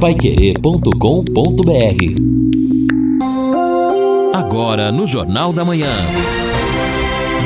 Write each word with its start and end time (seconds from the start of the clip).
paiquerê.com.br 0.00 0.94
Agora 4.32 4.92
no 4.92 5.08
Jornal 5.08 5.52
da 5.52 5.64
Manhã. 5.64 5.90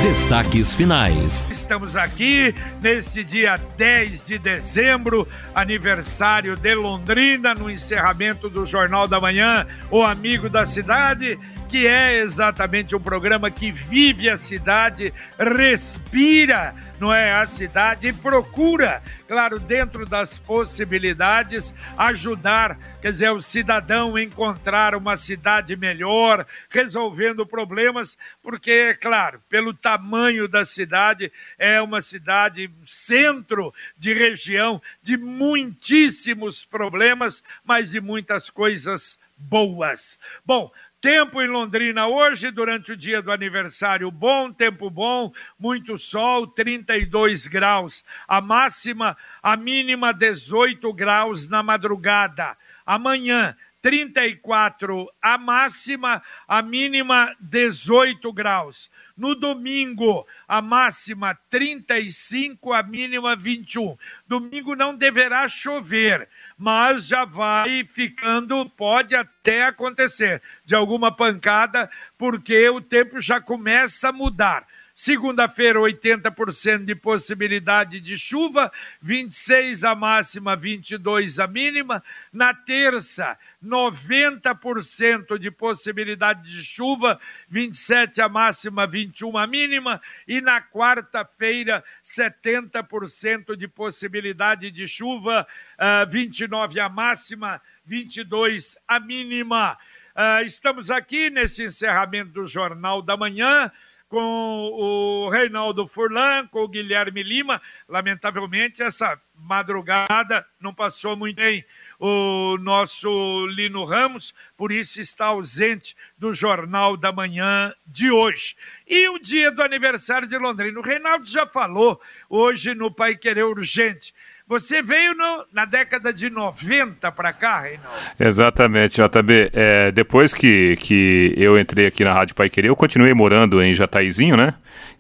Destaques 0.03 0.75
finais. 0.75 1.47
Estamos 1.51 1.97
aqui 1.97 2.55
neste 2.83 3.25
dia 3.25 3.59
10 3.79 4.23
de 4.27 4.39
dezembro, 4.39 5.27
aniversário 5.55 6.55
de 6.55 6.75
Londrina, 6.75 7.55
no 7.55 7.71
encerramento 7.71 8.51
do 8.51 8.67
Jornal 8.67 9.09
da 9.09 9.19
Manhã, 9.19 9.67
o 9.91 10.03
Amigo 10.03 10.51
da 10.51 10.67
Cidade, 10.67 11.39
que 11.71 11.87
é 11.87 12.21
exatamente 12.21 12.95
um 12.95 13.01
programa 13.01 13.51
que 13.51 13.73
vive 13.73 14.29
a 14.29 14.37
cidade, 14.37 15.11
respira 15.39 16.75
não 17.03 17.13
é, 17.13 17.33
a 17.33 17.45
cidade 17.45 18.07
e 18.07 18.13
procura, 18.13 19.03
claro, 19.27 19.59
dentro 19.59 20.07
das 20.07 20.39
possibilidades, 20.39 21.75
ajudar, 21.99 22.79
quer 23.01 23.11
dizer, 23.11 23.33
o 23.33 23.43
cidadão 23.43 24.15
a 24.15 24.23
encontrar 24.23 24.95
uma 24.95 25.17
cidade 25.17 25.75
melhor, 25.75 26.47
resolvendo 26.71 27.45
problemas, 27.45 28.17
porque, 28.41 28.95
claro, 29.01 29.43
pelo 29.49 29.75
tamanho 29.75 30.47
da 30.47 30.65
cidade, 30.65 31.33
é 31.59 31.83
uma 31.83 32.01
cidade 32.01 32.71
centro 32.87 33.75
de 33.99 34.15
região 34.15 34.81
de 35.03 35.17
muitíssimos 35.17 36.65
problemas, 36.65 37.43
mas 37.65 37.91
de 37.91 38.01
muitas 38.01 38.49
coisas 38.49 39.19
boas. 39.37 40.17
Bom, 40.47 40.71
Tempo 41.03 41.43
em 41.43 41.49
Londrina 41.49 42.07
hoje, 42.07 42.53
durante 42.53 42.93
o 42.93 42.97
dia 42.97 43.21
do 43.21 43.33
aniversário, 43.33 44.09
bom, 44.09 44.53
tempo 44.53 44.89
bom, 44.89 45.33
muito 45.59 45.99
sol, 45.99 46.47
32 46.47 47.49
graus. 47.49 48.05
A 48.29 48.41
máxima, 48.41 49.17
a 49.43 49.57
mínima 49.57 50.13
18 50.15 50.93
graus 50.93 51.49
na 51.49 51.61
madrugada. 51.61 52.57
Amanhã, 52.87 53.57
34 53.83 55.13
a 55.21 55.37
máxima, 55.37 56.23
a 56.47 56.63
mínima 56.63 57.35
18 57.41 58.33
graus. 58.33 58.89
No 59.17 59.35
domingo, 59.35 60.25
a 60.47 60.63
máxima 60.63 61.37
35, 61.51 62.73
a 62.73 62.81
mínima 62.81 63.35
21. 63.35 63.97
Domingo 64.25 64.77
não 64.77 64.95
deverá 64.95 65.49
chover 65.49 66.29
mas 66.57 67.07
já 67.07 67.25
vai 67.25 67.85
ficando, 67.85 68.69
pode 68.71 69.15
até 69.15 69.65
acontecer 69.65 70.43
de 70.65 70.75
alguma 70.75 71.15
pancada, 71.15 71.91
porque 72.17 72.69
o 72.69 72.81
tempo 72.81 73.21
já 73.21 73.41
começa 73.41 74.09
a 74.09 74.13
mudar. 74.13 74.67
Segunda-feira, 75.03 75.81
80% 75.81 76.85
de 76.85 76.95
possibilidade 76.95 77.99
de 77.99 78.17
chuva, 78.17 78.71
26 79.01 79.83
a 79.83 79.97
máxima, 79.97 80.55
22 80.55 81.41
a 81.41 81.49
mínima. 81.49 82.05
Na 82.33 82.55
terça, 82.55 83.37
90% 83.61 85.39
de 85.41 85.51
possibilidade 85.51 86.49
de 86.49 86.63
chuva, 86.63 87.19
27 87.49 88.23
a 88.23 88.29
máxima, 88.29 88.87
21 88.87 89.39
a 89.39 89.45
mínima. 89.45 90.01
E 90.29 90.41
na 90.41 90.63
quarta-feira, 90.63 91.83
70% 92.05 93.57
de 93.57 93.67
possibilidade 93.67 94.71
de 94.71 94.87
chuva, 94.87 95.43
uh, 95.43 95.83
ah, 95.83 96.05
29 96.05 96.79
a 96.79 96.89
máxima, 96.89 97.61
22 97.85 98.79
a 98.87 99.01
mínima. 99.01 99.77
Uh, 100.15 100.45
estamos 100.45 100.93
aqui 100.93 101.29
nesse 101.29 101.65
encerramento 101.65 102.31
do 102.31 102.47
Jornal 102.47 103.03
da 103.03 103.17
Manhã 103.17 103.69
com 104.13 104.69
o 104.75 105.31
Reinaldo 105.31 105.87
Furlan, 105.87 106.47
com 106.49 106.65
o 106.65 106.69
Guilherme 106.69 107.23
Lima. 107.23 107.63
Lamentavelmente, 107.89 108.83
essa 108.83 109.19
madrugada 109.35 110.47
não 110.61 110.75
passou 110.75 111.17
muito 111.17 111.37
bem 111.37 111.65
o 111.99 112.59
nosso 112.59 113.47
Lino 113.47 113.87
Ramos, 113.87 114.35
por 114.55 114.71
isso 114.71 115.01
está 115.01 115.29
ausente 115.29 115.97
do 116.19 116.35
Jornal 116.35 116.95
da 116.95 117.11
Manhã 117.11 117.73
de 117.87 118.11
hoje. 118.11 118.55
E 118.87 119.09
o 119.09 119.19
dia 119.19 119.51
do 119.51 119.63
aniversário 119.63 120.29
de 120.29 120.37
Londrina. 120.37 120.79
O 120.79 120.83
Reinaldo 120.83 121.25
já 121.25 121.47
falou 121.47 121.99
hoje 122.29 122.75
no 122.75 122.91
Pai 122.91 123.17
Querer 123.17 123.45
Urgente. 123.45 124.13
Você 124.53 124.83
veio 124.83 125.15
no, 125.15 125.47
na 125.51 125.65
década 125.65 126.13
de 126.13 126.29
90 126.29 127.11
para 127.13 127.33
cá, 127.33 127.61
Reinaldo? 127.61 127.89
Exatamente, 128.21 129.01
JB. 129.01 129.51
É, 129.51 129.91
depois 129.91 130.35
que, 130.35 130.77
que 130.77 131.33
eu 131.39 131.59
entrei 131.59 131.87
aqui 131.87 132.05
na 132.05 132.13
Rádio 132.13 132.35
Pai 132.35 132.51
Querer, 132.51 132.69
eu 132.69 132.77
continuei 132.77 133.15
morando 133.15 133.63
em 133.63 133.73
Jataizinho, 133.73 134.37
né? 134.37 134.53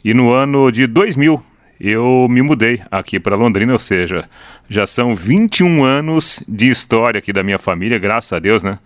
E 0.02 0.14
no 0.14 0.32
ano 0.32 0.72
de 0.72 0.86
2000 0.86 1.44
eu 1.78 2.26
me 2.30 2.40
mudei 2.40 2.80
aqui 2.90 3.20
para 3.20 3.36
Londrina, 3.36 3.74
ou 3.74 3.78
seja, 3.78 4.26
já 4.70 4.86
são 4.86 5.14
21 5.14 5.84
anos 5.84 6.42
de 6.48 6.70
história 6.70 7.18
aqui 7.18 7.30
da 7.30 7.42
minha 7.42 7.58
família, 7.58 7.98
graças 7.98 8.32
a 8.32 8.38
Deus, 8.38 8.62
né? 8.62 8.78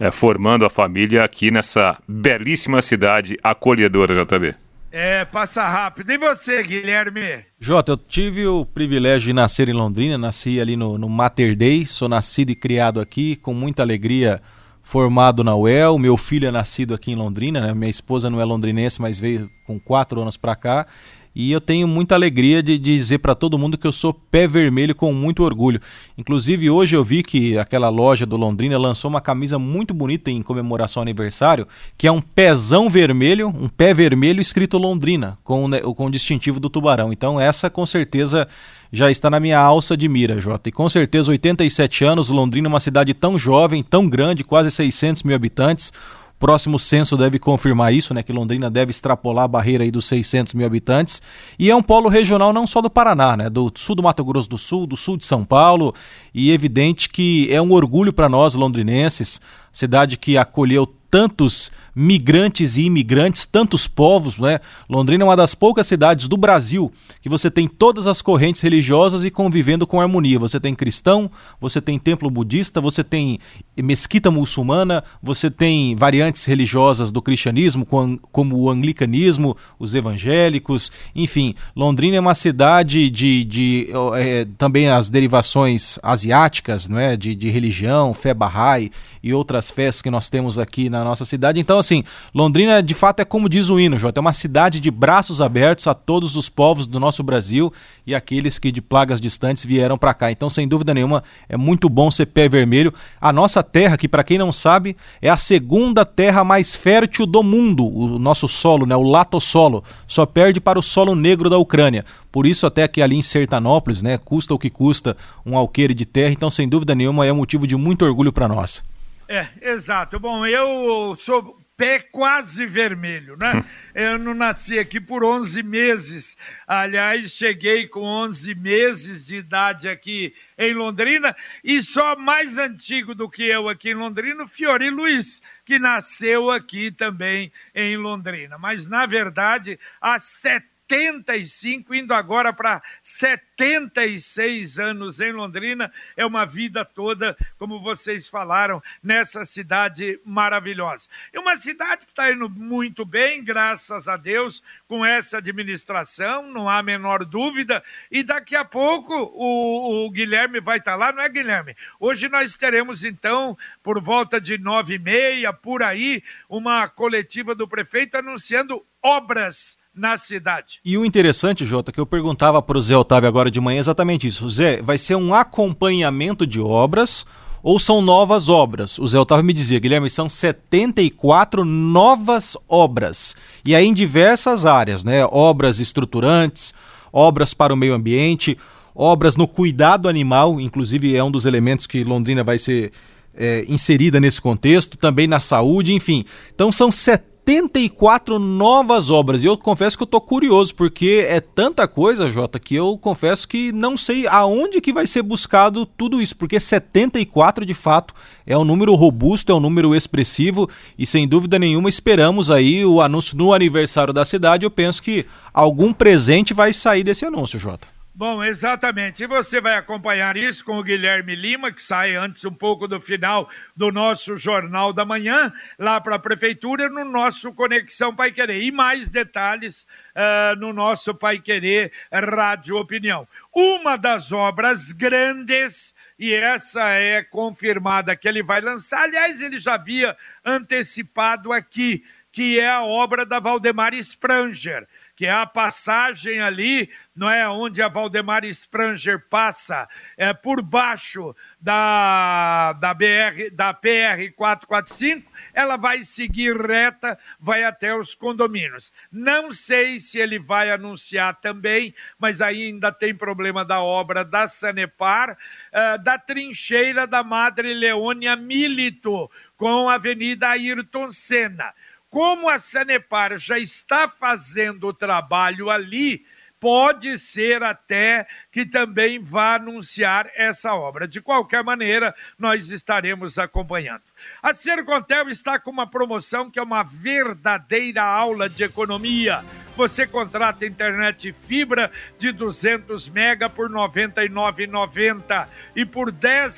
É, 0.00 0.10
formando 0.10 0.64
a 0.64 0.70
família 0.70 1.22
aqui 1.22 1.50
nessa 1.50 1.98
belíssima 2.08 2.80
cidade 2.80 3.36
acolhedora, 3.42 4.24
JB. 4.24 4.54
É, 4.96 5.24
passa 5.24 5.68
rápido. 5.68 6.12
E 6.12 6.16
você, 6.16 6.62
Guilherme? 6.62 7.44
Jota, 7.58 7.90
eu 7.90 7.96
tive 7.96 8.46
o 8.46 8.64
privilégio 8.64 9.26
de 9.26 9.32
nascer 9.32 9.68
em 9.68 9.72
Londrina, 9.72 10.16
nasci 10.16 10.60
ali 10.60 10.76
no, 10.76 10.96
no 10.96 11.08
Mater 11.08 11.56
Dei, 11.56 11.84
sou 11.84 12.08
nascido 12.08 12.50
e 12.50 12.54
criado 12.54 13.00
aqui, 13.00 13.34
com 13.34 13.52
muita 13.52 13.82
alegria, 13.82 14.40
formado 14.80 15.42
na 15.42 15.56
UEL. 15.56 15.98
Meu 15.98 16.16
filho 16.16 16.46
é 16.46 16.52
nascido 16.52 16.94
aqui 16.94 17.10
em 17.10 17.16
Londrina, 17.16 17.60
né? 17.60 17.74
minha 17.74 17.90
esposa 17.90 18.30
não 18.30 18.40
é 18.40 18.44
londrinense, 18.44 19.02
mas 19.02 19.18
veio 19.18 19.50
com 19.66 19.80
quatro 19.80 20.20
anos 20.22 20.36
para 20.36 20.54
cá. 20.54 20.86
E 21.34 21.50
eu 21.50 21.60
tenho 21.60 21.88
muita 21.88 22.14
alegria 22.14 22.62
de, 22.62 22.78
dizer 22.78 23.18
para 23.18 23.34
todo 23.34 23.58
mundo 23.58 23.76
que 23.76 23.86
eu 23.86 23.92
sou 23.92 24.14
pé 24.14 24.46
vermelho 24.46 24.94
com 24.94 25.12
muito 25.12 25.42
orgulho. 25.42 25.80
Inclusive, 26.16 26.70
hoje 26.70 26.94
eu 26.96 27.02
vi 27.02 27.22
que 27.22 27.58
aquela 27.58 27.88
loja 27.88 28.24
do 28.24 28.36
Londrina 28.36 28.78
lançou 28.78 29.08
uma 29.08 29.20
camisa 29.20 29.58
muito 29.58 29.92
bonita 29.92 30.30
em 30.30 30.42
comemoração 30.42 31.00
ao 31.00 31.04
aniversário, 31.04 31.66
que 31.98 32.06
é 32.06 32.12
um 32.12 32.20
pezão 32.20 32.88
vermelho, 32.88 33.48
um 33.48 33.68
pé 33.68 33.92
vermelho 33.92 34.40
escrito 34.40 34.78
Londrina, 34.78 35.36
com, 35.42 35.68
com 35.96 36.06
o 36.06 36.10
distintivo 36.10 36.60
do 36.60 36.70
tubarão. 36.70 37.12
Então, 37.12 37.40
essa 37.40 37.68
com 37.68 37.84
certeza 37.84 38.46
já 38.92 39.10
está 39.10 39.28
na 39.28 39.40
minha 39.40 39.58
alça 39.58 39.96
de 39.96 40.08
mira, 40.08 40.40
Jota. 40.40 40.68
E 40.68 40.72
com 40.72 40.88
certeza, 40.88 41.32
87 41.32 42.04
anos, 42.04 42.28
Londrina 42.28 42.68
é 42.68 42.70
uma 42.70 42.78
cidade 42.78 43.12
tão 43.12 43.36
jovem, 43.36 43.82
tão 43.82 44.08
grande, 44.08 44.44
quase 44.44 44.70
600 44.70 45.24
mil 45.24 45.34
habitantes 45.34 45.92
próximo 46.38 46.78
censo 46.78 47.16
deve 47.16 47.38
confirmar 47.38 47.94
isso, 47.94 48.12
né, 48.12 48.22
que 48.22 48.32
Londrina 48.32 48.70
deve 48.70 48.90
extrapolar 48.90 49.44
a 49.44 49.48
barreira 49.48 49.84
aí 49.84 49.90
dos 49.90 50.06
600 50.06 50.54
mil 50.54 50.66
habitantes. 50.66 51.22
E 51.58 51.70
é 51.70 51.76
um 51.76 51.82
polo 51.82 52.08
regional 52.08 52.52
não 52.52 52.66
só 52.66 52.80
do 52.80 52.90
Paraná, 52.90 53.36
né, 53.36 53.50
do 53.50 53.70
sul 53.74 53.96
do 53.96 54.02
Mato 54.02 54.24
Grosso 54.24 54.48
do 54.48 54.58
Sul, 54.58 54.86
do 54.86 54.96
sul 54.96 55.16
de 55.16 55.24
São 55.24 55.44
Paulo, 55.44 55.94
e 56.34 56.50
evidente 56.50 57.08
que 57.08 57.52
é 57.52 57.60
um 57.60 57.72
orgulho 57.72 58.12
para 58.12 58.28
nós 58.28 58.54
londrinenses, 58.54 59.40
cidade 59.74 60.16
que 60.16 60.38
acolheu 60.38 60.86
tantos 61.14 61.70
migrantes 61.94 62.76
e 62.76 62.82
imigrantes, 62.82 63.46
tantos 63.46 63.86
povos, 63.86 64.36
né? 64.36 64.58
Londrina 64.88 65.22
é 65.22 65.26
uma 65.26 65.36
das 65.36 65.54
poucas 65.54 65.86
cidades 65.86 66.26
do 66.26 66.36
Brasil 66.36 66.92
que 67.22 67.28
você 67.28 67.48
tem 67.48 67.68
todas 67.68 68.08
as 68.08 68.20
correntes 68.20 68.60
religiosas 68.60 69.24
e 69.24 69.30
convivendo 69.30 69.86
com 69.86 70.00
harmonia. 70.00 70.40
Você 70.40 70.58
tem 70.58 70.74
cristão, 70.74 71.30
você 71.60 71.80
tem 71.80 71.98
templo 72.00 72.28
budista, 72.28 72.80
você 72.80 73.04
tem 73.04 73.38
mesquita 73.76 74.28
muçulmana, 74.30 75.04
você 75.22 75.48
tem 75.48 75.94
variantes 75.94 76.44
religiosas 76.44 77.12
do 77.12 77.22
cristianismo, 77.22 77.86
como 77.86 78.56
o 78.56 78.68
anglicanismo, 78.68 79.56
os 79.78 79.94
evangélicos, 79.94 80.90
enfim. 81.14 81.54
Londrina 81.76 82.16
é 82.16 82.20
uma 82.20 82.34
cidade 82.34 83.08
de, 83.08 83.44
de 83.44 83.88
é, 84.16 84.46
também 84.58 84.88
as 84.88 85.08
derivações 85.08 85.96
asiáticas, 86.02 86.88
não 86.88 86.98
é? 86.98 87.16
de, 87.16 87.36
de 87.36 87.50
religião, 87.50 88.12
fé 88.12 88.34
Bahá'í 88.34 88.90
e 89.22 89.32
outras 89.32 89.63
fés 89.70 90.02
que 90.02 90.10
nós 90.10 90.28
temos 90.28 90.58
aqui 90.58 90.88
na 90.88 91.04
nossa 91.04 91.24
cidade. 91.24 91.60
Então, 91.60 91.78
assim, 91.78 92.04
Londrina 92.34 92.82
de 92.82 92.94
fato 92.94 93.20
é 93.20 93.24
como 93.24 93.48
diz 93.48 93.70
o 93.70 93.78
hino, 93.78 93.98
Jota, 93.98 94.20
é 94.20 94.22
uma 94.22 94.32
cidade 94.32 94.80
de 94.80 94.90
braços 94.90 95.40
abertos 95.40 95.86
a 95.86 95.94
todos 95.94 96.36
os 96.36 96.48
povos 96.48 96.86
do 96.86 97.00
nosso 97.00 97.22
Brasil 97.22 97.72
e 98.06 98.14
aqueles 98.14 98.58
que 98.58 98.70
de 98.70 98.80
plagas 98.80 99.20
distantes 99.20 99.64
vieram 99.64 99.96
para 99.96 100.14
cá. 100.14 100.30
Então, 100.30 100.50
sem 100.50 100.68
dúvida 100.68 100.94
nenhuma, 100.94 101.22
é 101.48 101.56
muito 101.56 101.88
bom 101.88 102.10
ser 102.10 102.26
pé 102.26 102.48
vermelho. 102.48 102.92
A 103.20 103.32
nossa 103.32 103.62
terra, 103.62 103.96
que 103.96 104.08
para 104.08 104.24
quem 104.24 104.38
não 104.38 104.52
sabe, 104.52 104.96
é 105.20 105.28
a 105.28 105.36
segunda 105.36 106.04
terra 106.04 106.44
mais 106.44 106.76
fértil 106.76 107.26
do 107.26 107.42
mundo, 107.42 107.86
o 107.86 108.18
nosso 108.18 108.46
solo, 108.48 108.86
né, 108.86 108.94
o 108.94 109.02
latossolo, 109.02 109.82
só 110.06 110.26
perde 110.26 110.60
para 110.60 110.78
o 110.78 110.82
solo 110.82 111.14
negro 111.14 111.48
da 111.48 111.58
Ucrânia. 111.58 112.04
Por 112.30 112.46
isso 112.46 112.66
até 112.66 112.88
que 112.88 113.00
ali 113.00 113.16
em 113.16 113.22
Sertanópolis, 113.22 114.02
né, 114.02 114.18
custa 114.18 114.52
o 114.52 114.58
que 114.58 114.68
custa 114.68 115.16
um 115.46 115.56
alqueire 115.56 115.94
de 115.94 116.04
terra, 116.04 116.32
então 116.32 116.50
sem 116.50 116.68
dúvida 116.68 116.94
nenhuma 116.94 117.24
é 117.24 117.32
motivo 117.32 117.66
de 117.66 117.76
muito 117.76 118.04
orgulho 118.04 118.32
para 118.32 118.48
nós. 118.48 118.82
É, 119.28 119.48
exato. 119.60 120.18
Bom, 120.18 120.46
eu 120.46 121.16
sou 121.16 121.58
pé 121.76 121.98
quase 121.98 122.66
vermelho, 122.66 123.36
né? 123.36 123.64
Eu 123.94 124.18
não 124.18 124.34
nasci 124.34 124.78
aqui 124.78 125.00
por 125.00 125.24
11 125.24 125.62
meses. 125.62 126.36
Aliás, 126.66 127.32
cheguei 127.32 127.88
com 127.88 128.02
11 128.02 128.54
meses 128.54 129.26
de 129.26 129.36
idade 129.36 129.88
aqui 129.88 130.34
em 130.58 130.74
Londrina 130.74 131.34
e 131.62 131.80
só 131.80 132.16
mais 132.16 132.58
antigo 132.58 133.14
do 133.14 133.28
que 133.28 133.44
eu 133.44 133.68
aqui 133.68 133.90
em 133.90 133.94
Londrina, 133.94 134.46
Fiori 134.46 134.90
Luiz, 134.90 135.42
que 135.64 135.78
nasceu 135.78 136.50
aqui 136.50 136.90
também 136.90 137.52
em 137.74 137.96
Londrina. 137.96 138.58
Mas, 138.58 138.86
na 138.86 139.06
verdade, 139.06 139.78
há 140.00 140.18
70 140.18 140.73
75, 140.88 141.94
indo 141.94 142.12
agora 142.12 142.52
para 142.52 142.82
76 143.02 144.78
anos 144.78 145.20
em 145.20 145.32
Londrina. 145.32 145.92
É 146.16 146.24
uma 146.26 146.44
vida 146.44 146.84
toda, 146.84 147.36
como 147.58 147.80
vocês 147.80 148.28
falaram, 148.28 148.82
nessa 149.02 149.44
cidade 149.44 150.20
maravilhosa. 150.24 151.08
É 151.32 151.40
uma 151.40 151.56
cidade 151.56 152.04
que 152.04 152.12
está 152.12 152.30
indo 152.30 152.48
muito 152.48 153.04
bem, 153.04 153.42
graças 153.42 154.08
a 154.08 154.16
Deus, 154.16 154.62
com 154.86 155.04
essa 155.04 155.38
administração, 155.38 156.50
não 156.50 156.68
há 156.68 156.78
a 156.78 156.82
menor 156.82 157.24
dúvida. 157.24 157.82
E 158.10 158.22
daqui 158.22 158.54
a 158.54 158.64
pouco 158.64 159.14
o, 159.14 160.06
o 160.06 160.10
Guilherme 160.10 160.60
vai 160.60 160.78
estar 160.78 160.92
tá 160.92 160.96
lá, 160.96 161.12
não 161.12 161.22
é, 161.22 161.28
Guilherme? 161.28 161.74
Hoje 161.98 162.28
nós 162.28 162.56
teremos, 162.56 163.04
então, 163.04 163.56
por 163.82 164.00
volta 164.00 164.40
de 164.40 164.58
nove 164.58 164.94
e 164.94 164.98
meia, 164.98 165.52
por 165.52 165.82
aí, 165.82 166.22
uma 166.48 166.88
coletiva 166.88 167.54
do 167.54 167.66
prefeito 167.66 168.16
anunciando 168.16 168.84
obras 169.02 169.78
na 169.94 170.16
cidade. 170.16 170.80
E 170.84 170.98
o 170.98 171.04
interessante, 171.04 171.64
Jota, 171.64 171.92
que 171.92 172.00
eu 172.00 172.06
perguntava 172.06 172.60
para 172.60 172.76
o 172.76 172.82
Zé 172.82 172.96
Otávio 172.96 173.28
agora 173.28 173.50
de 173.50 173.60
manhã 173.60 173.78
exatamente 173.78 174.26
isso. 174.26 174.48
Zé, 174.48 174.82
vai 174.82 174.98
ser 174.98 175.14
um 175.14 175.32
acompanhamento 175.32 176.46
de 176.46 176.60
obras 176.60 177.24
ou 177.62 177.78
são 177.78 178.02
novas 178.02 178.48
obras? 178.48 178.98
O 178.98 179.06
Zé 179.06 179.18
Otávio 179.18 179.44
me 179.44 179.52
dizia, 179.52 179.78
Guilherme, 179.78 180.10
são 180.10 180.28
74 180.28 181.64
novas 181.64 182.56
obras. 182.68 183.36
E 183.64 183.74
aí 183.74 183.86
em 183.86 183.94
diversas 183.94 184.66
áreas, 184.66 185.04
né? 185.04 185.24
Obras 185.26 185.78
estruturantes, 185.78 186.74
obras 187.12 187.54
para 187.54 187.72
o 187.72 187.76
meio 187.76 187.94
ambiente, 187.94 188.58
obras 188.94 189.36
no 189.36 189.46
cuidado 189.46 190.08
animal, 190.08 190.60
inclusive 190.60 191.14
é 191.16 191.22
um 191.22 191.30
dos 191.30 191.46
elementos 191.46 191.86
que 191.86 192.02
Londrina 192.02 192.42
vai 192.42 192.58
ser 192.58 192.92
é, 193.36 193.64
inserida 193.68 194.20
nesse 194.20 194.40
contexto, 194.40 194.96
também 194.96 195.26
na 195.26 195.40
saúde, 195.40 195.94
enfim. 195.94 196.24
Então 196.54 196.70
são 196.72 196.90
70 196.90 197.33
74 197.46 198.38
novas 198.38 199.10
obras. 199.10 199.44
E 199.44 199.46
eu 199.46 199.58
confesso 199.58 199.98
que 199.98 200.02
eu 200.02 200.06
tô 200.06 200.18
curioso, 200.18 200.74
porque 200.74 201.26
é 201.28 201.40
tanta 201.40 201.86
coisa, 201.86 202.26
Jota, 202.26 202.58
que 202.58 202.74
eu 202.74 202.96
confesso 202.96 203.46
que 203.46 203.70
não 203.70 203.98
sei 203.98 204.26
aonde 204.26 204.80
que 204.80 204.94
vai 204.94 205.06
ser 205.06 205.22
buscado 205.22 205.84
tudo 205.84 206.22
isso, 206.22 206.34
porque 206.36 206.58
74 206.58 207.66
de 207.66 207.74
fato 207.74 208.14
é 208.46 208.56
um 208.56 208.64
número 208.64 208.94
robusto, 208.94 209.52
é 209.52 209.54
um 209.54 209.60
número 209.60 209.94
expressivo 209.94 210.70
e 210.98 211.04
sem 211.04 211.28
dúvida 211.28 211.58
nenhuma 211.58 211.90
esperamos 211.90 212.50
aí 212.50 212.84
o 212.84 213.02
anúncio 213.02 213.36
no 213.36 213.52
aniversário 213.52 214.14
da 214.14 214.24
cidade. 214.24 214.64
Eu 214.64 214.70
penso 214.70 215.02
que 215.02 215.26
algum 215.52 215.92
presente 215.92 216.54
vai 216.54 216.72
sair 216.72 217.04
desse 217.04 217.26
anúncio, 217.26 217.58
Jota. 217.58 217.93
Bom, 218.16 218.44
exatamente. 218.44 219.24
E 219.24 219.26
você 219.26 219.60
vai 219.60 219.74
acompanhar 219.74 220.36
isso 220.36 220.64
com 220.64 220.78
o 220.78 220.84
Guilherme 220.84 221.34
Lima, 221.34 221.72
que 221.72 221.82
sai 221.82 222.14
antes 222.14 222.44
um 222.44 222.54
pouco 222.54 222.86
do 222.86 223.00
final 223.00 223.50
do 223.74 223.90
nosso 223.90 224.36
Jornal 224.36 224.92
da 224.92 225.04
Manhã, 225.04 225.52
lá 225.76 226.00
para 226.00 226.14
a 226.14 226.18
Prefeitura, 226.20 226.88
no 226.88 227.04
nosso 227.04 227.52
Conexão 227.52 228.14
Pai 228.14 228.30
Querer. 228.30 228.62
E 228.62 228.70
mais 228.70 229.10
detalhes 229.10 229.84
uh, 230.14 230.54
no 230.60 230.72
nosso 230.72 231.12
Pai 231.12 231.40
Querer 231.40 231.90
Rádio 232.12 232.76
Opinião. 232.76 233.26
Uma 233.52 233.96
das 233.96 234.30
obras 234.30 234.92
grandes, 234.92 235.92
e 236.16 236.32
essa 236.32 236.90
é 236.90 237.20
confirmada 237.20 238.14
que 238.14 238.28
ele 238.28 238.44
vai 238.44 238.60
lançar, 238.60 239.02
aliás, 239.02 239.40
ele 239.40 239.58
já 239.58 239.74
havia 239.74 240.16
antecipado 240.44 241.52
aqui, 241.52 242.04
que 242.30 242.60
é 242.60 242.70
a 242.70 242.84
obra 242.84 243.26
da 243.26 243.40
Valdemar 243.40 243.92
Spranger 243.92 244.86
que 245.16 245.26
é 245.26 245.30
a 245.30 245.46
passagem 245.46 246.40
ali, 246.40 246.90
não 247.14 247.28
é 247.28 247.48
onde 247.48 247.80
a 247.80 247.88
Valdemar 247.88 248.44
Spranger 248.44 249.28
passa, 249.28 249.88
é 250.16 250.34
por 250.34 250.60
baixo 250.60 251.34
da, 251.60 252.72
da 252.74 252.92
BR, 252.92 253.50
da 253.52 253.72
PR 253.72 254.32
445, 254.36 255.30
ela 255.52 255.76
vai 255.76 256.02
seguir 256.02 256.56
reta, 256.56 257.18
vai 257.38 257.62
até 257.62 257.94
os 257.94 258.14
condomínios. 258.14 258.92
Não 259.10 259.52
sei 259.52 260.00
se 260.00 260.18
ele 260.18 260.38
vai 260.38 260.70
anunciar 260.70 261.40
também, 261.40 261.94
mas 262.18 262.42
ainda 262.42 262.90
tem 262.90 263.14
problema 263.14 263.64
da 263.64 263.80
obra 263.80 264.24
da 264.24 264.48
Sanepar, 264.48 265.30
uh, 265.30 266.02
da 266.02 266.18
trincheira 266.18 267.06
da 267.06 267.22
Madre 267.22 267.72
Leônia 267.72 268.34
Milito, 268.34 269.30
com 269.56 269.88
a 269.88 269.94
Avenida 269.94 270.48
Ayrton 270.48 271.12
Senna 271.12 271.72
como 272.14 272.48
a 272.48 272.58
Sanepar 272.58 273.36
já 273.38 273.58
está 273.58 274.08
fazendo 274.08 274.86
o 274.86 274.94
trabalho 274.94 275.68
ali, 275.68 276.24
pode 276.60 277.18
ser 277.18 277.60
até 277.64 278.24
que 278.54 278.64
também 278.64 279.18
vá 279.18 279.56
anunciar 279.56 280.30
essa 280.36 280.72
obra. 280.76 281.08
De 281.08 281.20
qualquer 281.20 281.64
maneira, 281.64 282.14
nós 282.38 282.70
estaremos 282.70 283.36
acompanhando. 283.36 284.02
A 284.40 284.54
Sercontel 284.54 285.28
está 285.28 285.58
com 285.58 285.72
uma 285.72 285.90
promoção 285.90 286.48
que 286.48 286.60
é 286.60 286.62
uma 286.62 286.84
verdadeira 286.84 288.04
aula 288.04 288.48
de 288.48 288.62
economia 288.62 289.42
você 289.76 290.06
contrata 290.06 290.64
internet 290.64 291.32
fibra 291.32 291.90
de 292.18 292.30
200 292.30 293.08
mega 293.08 293.48
por 293.50 293.68
R$ 293.68 293.74
99,90 293.74 295.48
e 295.74 295.84
por 295.84 296.10
R$ 296.10 296.14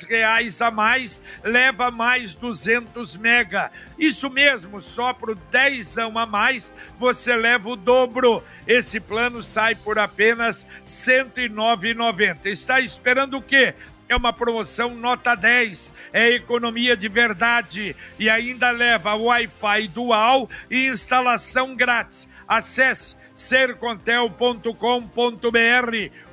reais 0.07 0.61
a 0.61 0.69
mais 0.69 1.23
leva 1.43 1.89
mais 1.89 2.35
200 2.35 3.17
mega. 3.17 3.71
Isso 3.97 4.29
mesmo, 4.29 4.79
só 4.79 5.13
por 5.13 5.35
10 5.35 5.97
a 5.97 6.25
mais 6.27 6.73
você 6.99 7.35
leva 7.35 7.69
o 7.69 7.75
dobro. 7.75 8.43
Esse 8.67 8.99
plano 8.99 9.43
sai 9.43 9.73
por 9.73 9.97
apenas 9.97 10.67
R$ 10.85 11.49
109,90. 11.93 12.45
Está 12.45 12.79
esperando 12.79 13.37
o 13.37 13.41
quê? 13.41 13.73
é 14.09 14.15
uma 14.15 14.31
promoção 14.31 14.95
nota 14.95 15.35
10, 15.35 15.93
é 16.13 16.29
economia 16.29 16.95
de 16.95 17.07
verdade 17.07 17.95
e 18.17 18.29
ainda 18.29 18.69
leva 18.69 19.15
Wi-Fi 19.15 19.87
dual 19.89 20.49
e 20.69 20.87
instalação 20.87 21.75
grátis. 21.75 22.27
Acesse 22.47 23.17
sercontel.com.br 23.35 24.71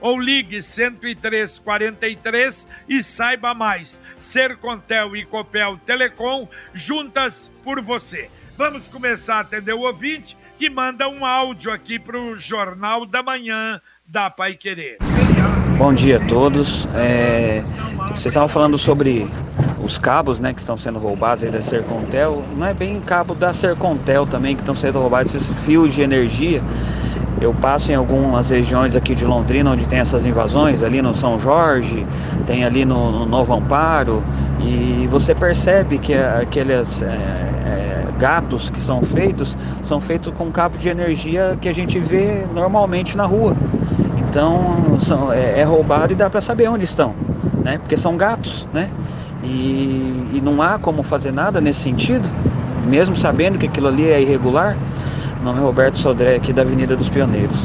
ou 0.01 0.21
ligue 0.21 0.63
10343 0.63 2.69
e 2.89 3.03
saiba 3.03 3.53
mais. 3.53 4.01
Sercontel 4.19 5.17
e 5.17 5.25
Copel 5.25 5.77
Telecom 5.85 6.49
juntas 6.73 7.51
por 7.63 7.83
você. 7.83 8.31
Vamos 8.57 8.87
começar 8.87 9.39
a 9.39 9.41
atender 9.41 9.75
o 9.75 9.81
ouvinte 9.81 10.37
que 10.57 10.71
manda 10.71 11.09
um 11.09 11.27
áudio 11.27 11.73
aqui 11.73 11.99
para 11.99 12.17
o 12.17 12.37
Jornal 12.37 13.05
da 13.05 13.23
Manhã 13.23 13.83
da 14.07 14.31
Pai 14.31 14.55
Querer. 14.55 14.99
Bom 15.77 15.93
dia 15.93 16.19
a 16.19 16.21
todos. 16.21 16.87
É, 16.95 17.61
vocês 18.07 18.27
estavam 18.27 18.49
falando 18.49 18.79
sobre 18.79 19.29
os 19.83 19.99
cabos 19.99 20.39
né, 20.39 20.55
que 20.55 20.61
estão 20.61 20.77
sendo 20.77 21.01
roubados 21.01 21.43
aí 21.43 21.51
da 21.51 21.63
Sercontel. 21.63 22.45
Não 22.57 22.69
é 22.69 22.73
bem 22.73 23.01
cabo 23.01 23.35
da 23.35 23.53
Sercontel 23.53 24.25
também 24.25 24.55
que 24.55 24.63
estão 24.63 24.75
sendo 24.77 25.01
roubados, 25.01 25.35
esses 25.35 25.53
fios 25.65 25.93
de 25.93 26.01
energia. 26.01 26.63
Eu 27.41 27.53
passo 27.53 27.91
em 27.91 27.97
algumas 27.97 28.51
regiões 28.51 28.95
aqui 28.95 29.17
de 29.17 29.25
Londrina 29.25 29.73
onde 29.73 29.85
tem 29.87 29.99
essas 29.99 30.25
invasões, 30.25 30.85
ali 30.85 31.03
no 31.03 31.13
São 31.13 31.41
Jorge, 31.41 32.07
tem 32.47 32.65
ali 32.65 32.85
no, 32.85 33.11
no 33.11 33.27
Novo 33.27 33.53
Amparo, 33.53 34.23
e 34.61 35.09
você 35.11 35.35
percebe 35.35 35.99
que 35.99 36.15
aqueles 36.15 37.03
é, 37.03 37.07
é, 37.07 38.05
gatos 38.17 38.71
que 38.71 38.79
são 38.79 39.03
feitos 39.03 39.59
são 39.83 40.01
feitos 40.01 40.33
com 40.39 40.51
cabo 40.53 40.79
de 40.79 40.89
energia 40.89 41.59
que 41.61 41.69
a 41.69 41.75
gente 41.75 41.99
vê 41.99 42.45
normalmente 42.55 43.17
na 43.17 43.27
rua. 43.27 43.57
Então 44.35 44.99
são, 44.99 45.33
é, 45.33 45.61
é 45.61 45.63
roubado 45.63 46.13
e 46.13 46.17
dá 46.17 46.29
para 46.29 46.41
saber 46.41 46.67
onde 46.67 46.85
estão, 46.85 47.15
né? 47.65 47.79
Porque 47.79 47.97
são 47.97 48.17
gatos, 48.17 48.67
né? 48.75 48.91
E, 49.45 50.31
e 50.35 50.41
não 50.43 50.61
há 50.61 50.77
como 50.77 51.05
fazer 51.05 51.31
nada 51.31 51.61
nesse 51.61 51.83
sentido, 51.83 52.29
mesmo 52.85 53.15
sabendo 53.15 53.61
que 53.61 53.67
aquilo 53.69 53.87
ali 53.87 54.11
é 54.11 54.21
irregular. 54.21 54.77
Meu 55.37 55.45
nome 55.45 55.61
é 55.61 55.63
Roberto 55.63 55.99
Sodré, 55.99 56.35
aqui 56.35 56.53
da 56.53 56.63
Avenida 56.63 56.97
dos 56.97 57.09
Pioneiros. 57.09 57.57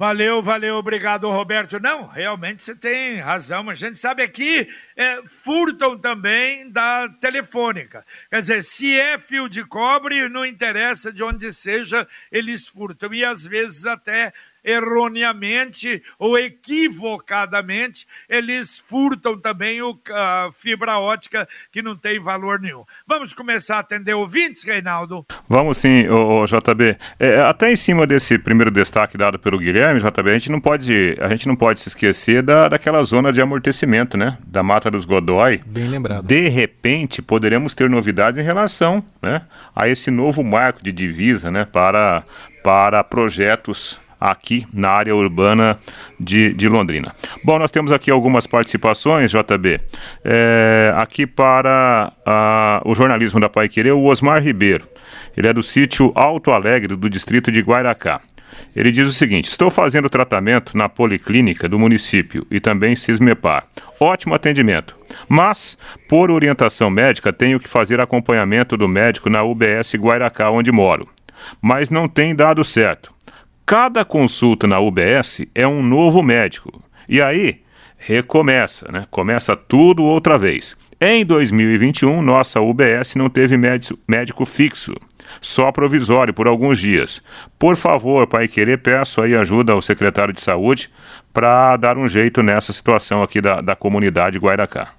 Valeu, 0.00 0.42
valeu, 0.42 0.76
obrigado, 0.76 1.28
Roberto. 1.28 1.78
Não, 1.78 2.06
realmente 2.06 2.64
você 2.64 2.74
tem 2.74 3.20
razão. 3.20 3.70
A 3.70 3.74
gente 3.74 3.98
sabe 3.98 4.22
aqui, 4.22 4.68
é, 4.96 5.20
furtam 5.26 5.98
também 5.98 6.70
da 6.70 7.08
telefônica. 7.20 8.04
Quer 8.30 8.40
dizer, 8.40 8.62
se 8.62 8.94
é 8.94 9.18
fio 9.18 9.48
de 9.48 9.64
cobre, 9.64 10.28
não 10.28 10.46
interessa 10.46 11.12
de 11.12 11.22
onde 11.22 11.52
seja, 11.52 12.06
eles 12.30 12.66
furtam. 12.66 13.12
E 13.12 13.24
às 13.24 13.44
vezes 13.44 13.86
até 13.86 14.32
erroneamente 14.64 16.02
ou 16.18 16.38
equivocadamente, 16.38 18.06
eles 18.28 18.78
furtam 18.78 19.38
também 19.38 19.80
o, 19.82 19.98
a 20.10 20.50
fibra 20.52 20.98
ótica 20.98 21.48
que 21.72 21.82
não 21.82 21.96
tem 21.96 22.20
valor 22.20 22.60
nenhum. 22.60 22.84
Vamos 23.06 23.32
começar 23.32 23.76
a 23.76 23.80
atender 23.80 24.14
ouvintes, 24.14 24.62
Reinaldo? 24.64 25.26
Vamos 25.48 25.78
sim, 25.78 26.08
o, 26.08 26.44
JB. 26.44 26.96
É, 27.18 27.40
até 27.40 27.72
em 27.72 27.76
cima 27.76 28.06
desse 28.06 28.38
primeiro 28.38 28.70
destaque 28.70 29.16
dado 29.16 29.38
pelo 29.38 29.58
Guilherme, 29.58 30.00
JB, 30.00 30.30
a 30.30 30.34
gente 30.34 30.52
não 30.52 30.60
pode, 30.60 31.16
a 31.20 31.28
gente 31.28 31.48
não 31.48 31.56
pode 31.56 31.80
se 31.80 31.88
esquecer 31.88 32.42
da, 32.42 32.68
daquela 32.68 33.02
zona 33.02 33.32
de 33.32 33.40
amortecimento, 33.40 34.16
né? 34.16 34.38
Da 34.46 34.62
Mata 34.62 34.90
dos 34.90 35.04
Godói. 35.04 35.60
Bem 35.66 35.88
lembrado. 35.88 36.26
De 36.26 36.48
repente, 36.48 37.22
poderemos 37.22 37.74
ter 37.74 37.88
novidades 37.88 38.40
em 38.40 38.44
relação 38.44 39.02
né, 39.22 39.42
a 39.74 39.88
esse 39.88 40.10
novo 40.10 40.42
marco 40.42 40.82
de 40.82 40.92
divisa 40.92 41.50
né, 41.50 41.64
para, 41.64 42.22
para 42.62 43.02
projetos 43.04 44.00
aqui 44.20 44.66
na 44.72 44.90
área 44.90 45.14
urbana 45.14 45.78
de, 46.18 46.52
de 46.54 46.68
Londrina. 46.68 47.14
Bom, 47.44 47.58
nós 47.58 47.70
temos 47.70 47.92
aqui 47.92 48.10
algumas 48.10 48.46
participações, 48.46 49.30
JB. 49.30 49.80
É, 50.24 50.92
aqui 50.96 51.26
para 51.26 52.12
a, 52.24 52.82
o 52.84 52.94
jornalismo 52.94 53.40
da 53.40 53.48
Pai 53.48 53.68
Querer, 53.68 53.92
o 53.92 54.04
Osmar 54.04 54.42
Ribeiro. 54.42 54.86
Ele 55.36 55.46
é 55.46 55.52
do 55.52 55.62
sítio 55.62 56.12
Alto 56.14 56.50
Alegre, 56.50 56.96
do 56.96 57.08
distrito 57.08 57.52
de 57.52 57.60
Guairacá. 57.60 58.20
Ele 58.74 58.90
diz 58.90 59.08
o 59.08 59.12
seguinte: 59.12 59.46
Estou 59.46 59.70
fazendo 59.70 60.08
tratamento 60.08 60.76
na 60.76 60.88
policlínica 60.88 61.68
do 61.68 61.78
município 61.78 62.46
e 62.50 62.60
também 62.60 62.96
Cismepar. 62.96 63.66
Ótimo 64.00 64.34
atendimento. 64.34 64.96
Mas, 65.28 65.78
por 66.08 66.30
orientação 66.30 66.90
médica, 66.90 67.32
tenho 67.32 67.58
que 67.58 67.68
fazer 67.68 68.00
acompanhamento 68.00 68.76
do 68.76 68.88
médico 68.88 69.30
na 69.30 69.42
UBS 69.42 69.94
Guairacá, 69.94 70.50
onde 70.50 70.72
moro. 70.72 71.08
Mas 71.60 71.90
não 71.90 72.08
tem 72.08 72.34
dado 72.34 72.64
certo. 72.64 73.12
Cada 73.68 74.02
consulta 74.02 74.66
na 74.66 74.80
UBS 74.80 75.42
é 75.54 75.68
um 75.68 75.82
novo 75.82 76.22
médico. 76.22 76.82
E 77.06 77.20
aí, 77.20 77.60
recomeça, 77.98 78.90
né? 78.90 79.04
Começa 79.10 79.54
tudo 79.54 80.02
outra 80.04 80.38
vez. 80.38 80.74
Em 80.98 81.22
2021, 81.22 82.22
nossa 82.22 82.62
UBS 82.62 83.14
não 83.14 83.28
teve 83.28 83.58
médico 84.08 84.46
fixo, 84.46 84.94
só 85.38 85.70
provisório 85.70 86.32
por 86.32 86.48
alguns 86.48 86.78
dias. 86.78 87.22
Por 87.58 87.76
favor, 87.76 88.26
Pai 88.26 88.48
Querer, 88.48 88.78
peço 88.78 89.20
aí 89.20 89.36
ajuda 89.36 89.74
ao 89.74 89.82
secretário 89.82 90.32
de 90.32 90.40
Saúde 90.40 90.90
para 91.30 91.76
dar 91.76 91.98
um 91.98 92.08
jeito 92.08 92.42
nessa 92.42 92.72
situação 92.72 93.22
aqui 93.22 93.38
da, 93.38 93.60
da 93.60 93.76
comunidade 93.76 94.38
Guairacá. 94.38 94.97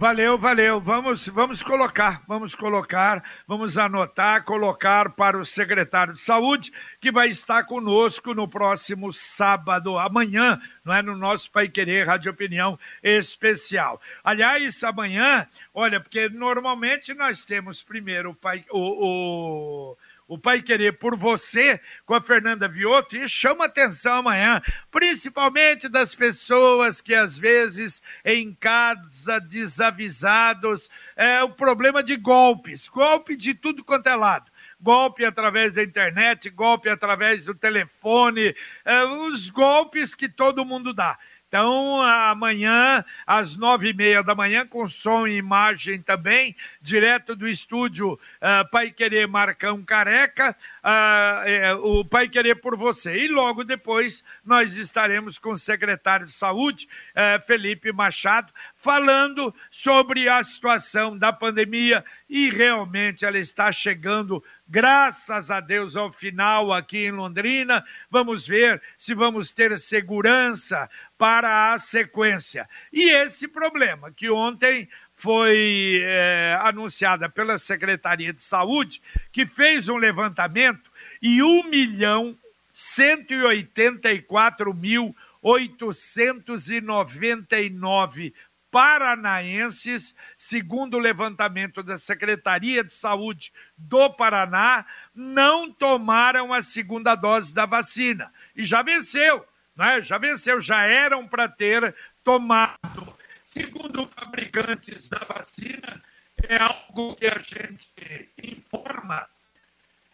Valeu, 0.00 0.38
valeu. 0.38 0.80
Vamos, 0.80 1.28
vamos 1.28 1.62
colocar, 1.62 2.22
vamos 2.26 2.54
colocar, 2.54 3.22
vamos 3.46 3.76
anotar, 3.76 4.44
colocar 4.44 5.10
para 5.10 5.36
o 5.36 5.44
secretário 5.44 6.14
de 6.14 6.22
Saúde, 6.22 6.72
que 6.98 7.12
vai 7.12 7.28
estar 7.28 7.64
conosco 7.64 8.32
no 8.32 8.48
próximo 8.48 9.12
sábado, 9.12 9.98
amanhã, 9.98 10.58
não 10.82 10.94
é? 10.94 11.02
No 11.02 11.14
nosso 11.14 11.52
Pai 11.52 11.68
Querer 11.68 12.06
Rádio 12.06 12.32
Opinião 12.32 12.78
Especial. 13.02 14.00
Aliás, 14.24 14.82
amanhã, 14.82 15.46
olha, 15.74 16.00
porque 16.00 16.30
normalmente 16.30 17.12
nós 17.12 17.44
temos 17.44 17.82
primeiro 17.82 18.30
o, 18.30 18.34
pai, 18.34 18.64
o, 18.70 19.90
o 19.90 19.96
o 20.30 20.38
Pai 20.38 20.62
Querer 20.62 20.92
por 20.92 21.16
você 21.16 21.80
com 22.06 22.14
a 22.14 22.22
Fernanda 22.22 22.68
Vioto 22.68 23.16
e 23.16 23.28
chama 23.28 23.64
atenção 23.64 24.18
amanhã, 24.18 24.62
principalmente 24.88 25.88
das 25.88 26.14
pessoas 26.14 27.00
que 27.00 27.12
às 27.12 27.36
vezes 27.36 28.00
em 28.24 28.54
casa 28.54 29.40
desavisados, 29.40 30.88
é 31.16 31.42
o 31.42 31.50
problema 31.50 32.00
de 32.00 32.14
golpes, 32.14 32.86
golpe 32.88 33.34
de 33.34 33.54
tudo 33.54 33.82
quanto 33.82 34.06
é 34.06 34.14
lado 34.14 34.48
golpe 34.80 35.24
através 35.24 35.74
da 35.74 35.82
internet, 35.82 36.48
golpe 36.48 36.88
através 36.88 37.44
do 37.44 37.54
telefone, 37.54 38.56
é, 38.82 39.04
os 39.04 39.50
golpes 39.50 40.14
que 40.14 40.28
todo 40.28 40.64
mundo 40.64 40.94
dá. 40.94 41.18
Então, 41.50 42.00
amanhã, 42.00 43.04
às 43.26 43.56
nove 43.56 43.90
e 43.90 43.92
meia 43.92 44.22
da 44.22 44.36
manhã, 44.36 44.64
com 44.64 44.86
som 44.86 45.26
e 45.26 45.36
imagem 45.36 46.00
também, 46.00 46.54
direto 46.80 47.34
do 47.34 47.48
estúdio 47.48 48.12
uh, 48.12 48.70
Pai 48.70 48.92
Querer 48.92 49.26
Marcão 49.26 49.82
Careca, 49.82 50.56
uh, 50.84 51.76
uh, 51.76 51.98
o 51.98 52.04
Pai 52.04 52.28
Querer 52.28 52.60
por 52.60 52.76
você. 52.76 53.24
E 53.24 53.26
logo 53.26 53.64
depois, 53.64 54.22
nós 54.44 54.76
estaremos 54.76 55.40
com 55.40 55.50
o 55.50 55.56
secretário 55.56 56.24
de 56.24 56.32
Saúde, 56.32 56.88
uh, 57.16 57.44
Felipe 57.44 57.90
Machado, 57.90 58.52
falando 58.76 59.52
sobre 59.72 60.28
a 60.28 60.40
situação 60.44 61.18
da 61.18 61.32
pandemia 61.32 62.04
e 62.30 62.48
realmente 62.48 63.24
ela 63.24 63.38
está 63.38 63.72
chegando 63.72 64.44
graças 64.68 65.50
a 65.50 65.58
Deus, 65.58 65.96
ao 65.96 66.12
final 66.12 66.72
aqui 66.72 66.98
em 66.98 67.10
Londrina. 67.10 67.84
Vamos 68.08 68.46
ver 68.46 68.80
se 68.96 69.14
vamos 69.14 69.52
ter 69.52 69.76
segurança 69.80 70.88
para 71.18 71.72
a 71.72 71.78
sequência. 71.78 72.68
E 72.92 73.10
esse 73.10 73.48
problema 73.48 74.12
que 74.12 74.30
ontem 74.30 74.88
foi 75.12 76.00
é, 76.04 76.56
anunciada 76.60 77.28
pela 77.28 77.58
Secretaria 77.58 78.32
de 78.32 78.44
Saúde, 78.44 79.02
que 79.32 79.44
fez 79.44 79.88
um 79.88 79.96
levantamento 79.96 80.88
e 81.20 81.42
1 81.42 81.68
milhão 81.68 82.38
184 82.72 84.72
mil 84.72 85.16
899 85.42 88.32
paranaenses, 88.70 90.14
segundo 90.36 90.94
o 90.94 91.00
levantamento 91.00 91.82
da 91.82 91.98
Secretaria 91.98 92.84
de 92.84 92.92
Saúde 92.92 93.52
do 93.76 94.10
Paraná, 94.10 94.86
não 95.14 95.72
tomaram 95.72 96.52
a 96.52 96.62
segunda 96.62 97.14
dose 97.14 97.54
da 97.54 97.66
vacina. 97.66 98.32
E 98.54 98.64
já 98.64 98.82
venceu, 98.82 99.46
né? 99.76 100.00
já 100.00 100.18
venceu, 100.18 100.60
já 100.60 100.84
eram 100.84 101.26
para 101.26 101.48
ter 101.48 101.94
tomado. 102.22 103.16
Segundo 103.44 104.06
fabricantes 104.06 105.08
da 105.08 105.18
vacina, 105.18 106.00
é 106.44 106.56
algo 106.56 107.16
que 107.16 107.26
a 107.26 107.38
gente 107.38 108.30
informa, 108.42 109.28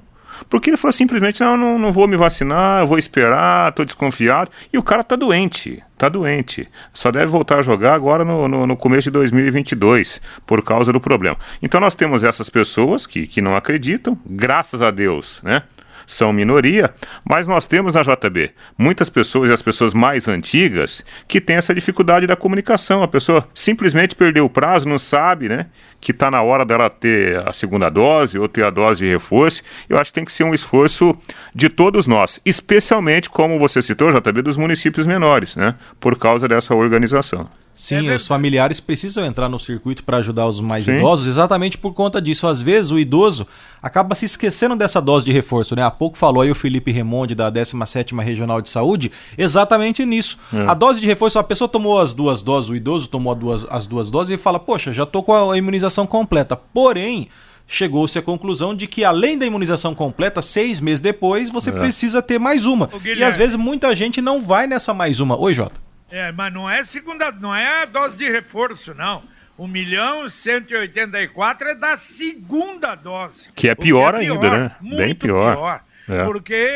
porque 0.49 0.69
ele 0.69 0.77
falou 0.77 0.93
simplesmente: 0.93 1.41
não, 1.41 1.57
não, 1.57 1.79
não 1.79 1.91
vou 1.91 2.07
me 2.07 2.15
vacinar, 2.15 2.81
eu 2.81 2.87
vou 2.87 2.97
esperar, 2.97 3.69
estou 3.69 3.85
desconfiado. 3.85 4.51
E 4.71 4.77
o 4.77 4.83
cara 4.83 5.01
está 5.01 5.15
doente, 5.15 5.83
está 5.93 6.09
doente. 6.09 6.67
Só 6.91 7.11
deve 7.11 7.27
voltar 7.27 7.59
a 7.59 7.61
jogar 7.61 7.93
agora 7.93 8.25
no, 8.25 8.47
no, 8.47 8.67
no, 8.67 8.77
começo 8.77 9.03
de 9.03 9.11
2022, 9.11 10.21
por 10.45 10.63
causa 10.63 10.91
do 10.91 10.99
problema. 10.99 11.37
Então 11.61 11.79
nós 11.79 11.95
temos 11.95 12.23
essas 12.23 12.49
pessoas 12.49 13.05
que, 13.05 13.27
que 13.27 13.41
não 13.41 13.55
acreditam, 13.55 14.17
graças 14.25 14.81
a 14.81 14.91
Deus, 14.91 15.41
né? 15.43 15.63
São 16.05 16.33
minoria, 16.33 16.93
mas 17.27 17.47
nós 17.47 17.65
temos 17.65 17.93
na 17.95 18.01
JB 18.01 18.51
muitas 18.77 19.09
pessoas 19.09 19.49
e 19.49 19.53
as 19.53 19.61
pessoas 19.61 19.93
mais 19.93 20.27
antigas 20.27 21.03
que 21.27 21.39
têm 21.39 21.55
essa 21.55 21.73
dificuldade 21.73 22.27
da 22.27 22.35
comunicação. 22.35 23.03
A 23.03 23.07
pessoa 23.07 23.47
simplesmente 23.53 24.15
perdeu 24.15 24.45
o 24.45 24.49
prazo, 24.49 24.87
não 24.87 24.99
sabe, 24.99 25.49
né? 25.49 25.67
Que 25.99 26.11
está 26.11 26.29
na 26.29 26.41
hora 26.41 26.65
dela 26.65 26.89
ter 26.89 27.47
a 27.47 27.53
segunda 27.53 27.89
dose 27.89 28.37
ou 28.37 28.47
ter 28.47 28.65
a 28.65 28.69
dose 28.69 29.03
de 29.03 29.09
reforço. 29.09 29.61
Eu 29.87 29.97
acho 29.97 30.11
que 30.11 30.15
tem 30.15 30.25
que 30.25 30.33
ser 30.33 30.43
um 30.43 30.53
esforço 30.53 31.17
de 31.55 31.69
todos 31.69 32.07
nós, 32.07 32.39
especialmente, 32.45 33.29
como 33.29 33.59
você 33.59 33.81
citou, 33.81 34.11
JB, 34.11 34.41
dos 34.41 34.57
municípios 34.57 35.05
menores, 35.05 35.55
né? 35.55 35.75
Por 35.99 36.17
causa 36.17 36.47
dessa 36.47 36.75
organização. 36.75 37.49
Sim, 37.75 38.07
é 38.07 38.15
os 38.15 38.27
familiares 38.27 38.79
precisam 38.79 39.25
entrar 39.25 39.49
no 39.49 39.59
circuito 39.59 40.03
para 40.03 40.17
ajudar 40.17 40.45
os 40.45 40.59
mais 40.59 40.85
Sim. 40.85 40.97
idosos, 40.97 41.27
exatamente 41.27 41.77
por 41.77 41.93
conta 41.93 42.21
disso. 42.21 42.47
Às 42.47 42.61
vezes 42.61 42.91
o 42.91 42.99
idoso 42.99 43.47
acaba 43.81 44.13
se 44.15 44.25
esquecendo 44.25 44.75
dessa 44.75 45.01
dose 45.01 45.25
de 45.25 45.31
reforço, 45.31 45.75
né? 45.75 45.83
Há 45.83 45.91
pouco 45.91 46.17
falou 46.17 46.41
aí 46.41 46.51
o 46.51 46.55
Felipe 46.55 46.91
Remonde 46.91 47.33
da 47.33 47.51
17ª 47.51 48.21
Regional 48.21 48.61
de 48.61 48.69
Saúde, 48.69 49.11
exatamente 49.37 50.05
nisso. 50.05 50.37
É. 50.53 50.65
A 50.67 50.73
dose 50.73 51.01
de 51.01 51.07
reforço, 51.07 51.39
a 51.39 51.43
pessoa 51.43 51.67
tomou 51.67 51.99
as 51.99 52.13
duas 52.13 52.41
doses, 52.43 52.69
o 52.69 52.75
idoso 52.75 53.09
tomou 53.09 53.33
as 53.33 53.39
duas, 53.39 53.65
as 53.69 53.87
duas 53.87 54.09
doses 54.09 54.35
e 54.35 54.41
fala: 54.41 54.59
"Poxa, 54.59 54.93
já 54.93 55.05
tô 55.05 55.23
com 55.23 55.51
a 55.51 55.57
imunização 55.57 56.05
completa". 56.05 56.55
Porém, 56.55 57.27
chegou-se 57.67 58.17
à 58.19 58.21
conclusão 58.21 58.75
de 58.75 58.85
que 58.85 59.03
além 59.03 59.37
da 59.37 59.45
imunização 59.45 59.95
completa, 59.95 60.41
seis 60.41 60.79
meses 60.79 60.99
depois, 60.99 61.49
você 61.49 61.69
é. 61.69 61.73
precisa 61.73 62.21
ter 62.21 62.39
mais 62.39 62.65
uma. 62.65 62.89
E 63.03 63.23
às 63.23 63.35
vezes 63.35 63.55
muita 63.55 63.95
gente 63.95 64.21
não 64.21 64.41
vai 64.41 64.67
nessa 64.67 64.93
mais 64.93 65.19
uma. 65.19 65.39
Oi, 65.39 65.53
Jota. 65.53 65.92
É, 66.13 66.31
mas 66.31 66.53
não 66.53 66.69
é 66.69 66.83
segunda, 66.83 67.31
não 67.31 67.55
é 67.55 67.81
a 67.81 67.85
dose 67.85 68.15
de 68.15 68.29
reforço, 68.31 68.93
não. 68.93 69.23
1 69.57 69.67
milhão 69.67 70.27
184 70.27 71.69
é 71.69 71.75
da 71.75 71.95
segunda 71.95 72.95
dose. 72.95 73.49
Que 73.55 73.69
é 73.69 73.75
pior, 73.75 74.15
é 74.15 74.19
pior 74.19 74.35
ainda, 74.35 74.49
né? 74.49 74.75
Bem 74.79 75.15
pior. 75.15 75.55
pior 75.55 75.83
é. 76.09 76.23
Porque 76.25 76.69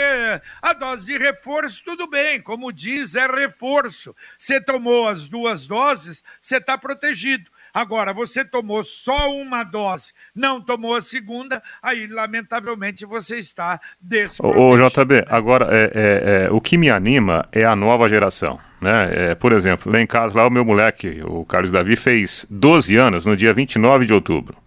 a 0.61 0.73
dose 0.73 1.05
de 1.05 1.17
reforço, 1.17 1.83
tudo 1.83 2.07
bem, 2.07 2.41
como 2.41 2.71
diz, 2.71 3.15
é 3.15 3.27
reforço. 3.27 4.15
Você 4.37 4.61
tomou 4.61 5.07
as 5.07 5.27
duas 5.27 5.67
doses, 5.67 6.23
você 6.39 6.57
está 6.57 6.77
protegido. 6.77 7.49
Agora, 7.73 8.13
você 8.13 8.43
tomou 8.43 8.83
só 8.83 9.29
uma 9.31 9.63
dose, 9.63 10.11
não 10.33 10.59
tomou 10.59 10.95
a 10.95 11.01
segunda, 11.01 11.61
aí, 11.81 12.07
lamentavelmente, 12.07 13.05
você 13.05 13.37
está 13.37 13.79
desprotegido. 14.01 14.65
Ô, 14.65 14.75
JB, 14.75 15.25
agora, 15.27 15.67
é, 15.69 15.91
é, 15.93 16.45
é, 16.45 16.51
o 16.51 16.59
que 16.59 16.77
me 16.77 16.89
anima 16.89 17.47
é 17.51 17.65
a 17.65 17.75
nova 17.75 18.09
geração. 18.09 18.59
Né? 18.79 19.31
É, 19.31 19.35
por 19.35 19.51
exemplo, 19.51 19.91
lá 19.91 19.99
em 19.99 20.07
casa, 20.07 20.37
lá 20.37 20.47
o 20.47 20.51
meu 20.51 20.63
moleque, 20.63 21.21
o 21.23 21.43
Carlos 21.45 21.71
Davi, 21.71 21.95
fez 21.95 22.45
12 22.49 22.95
anos 22.95 23.25
no 23.25 23.35
dia 23.35 23.53
29 23.53 24.05
de 24.05 24.13
outubro. 24.13 24.57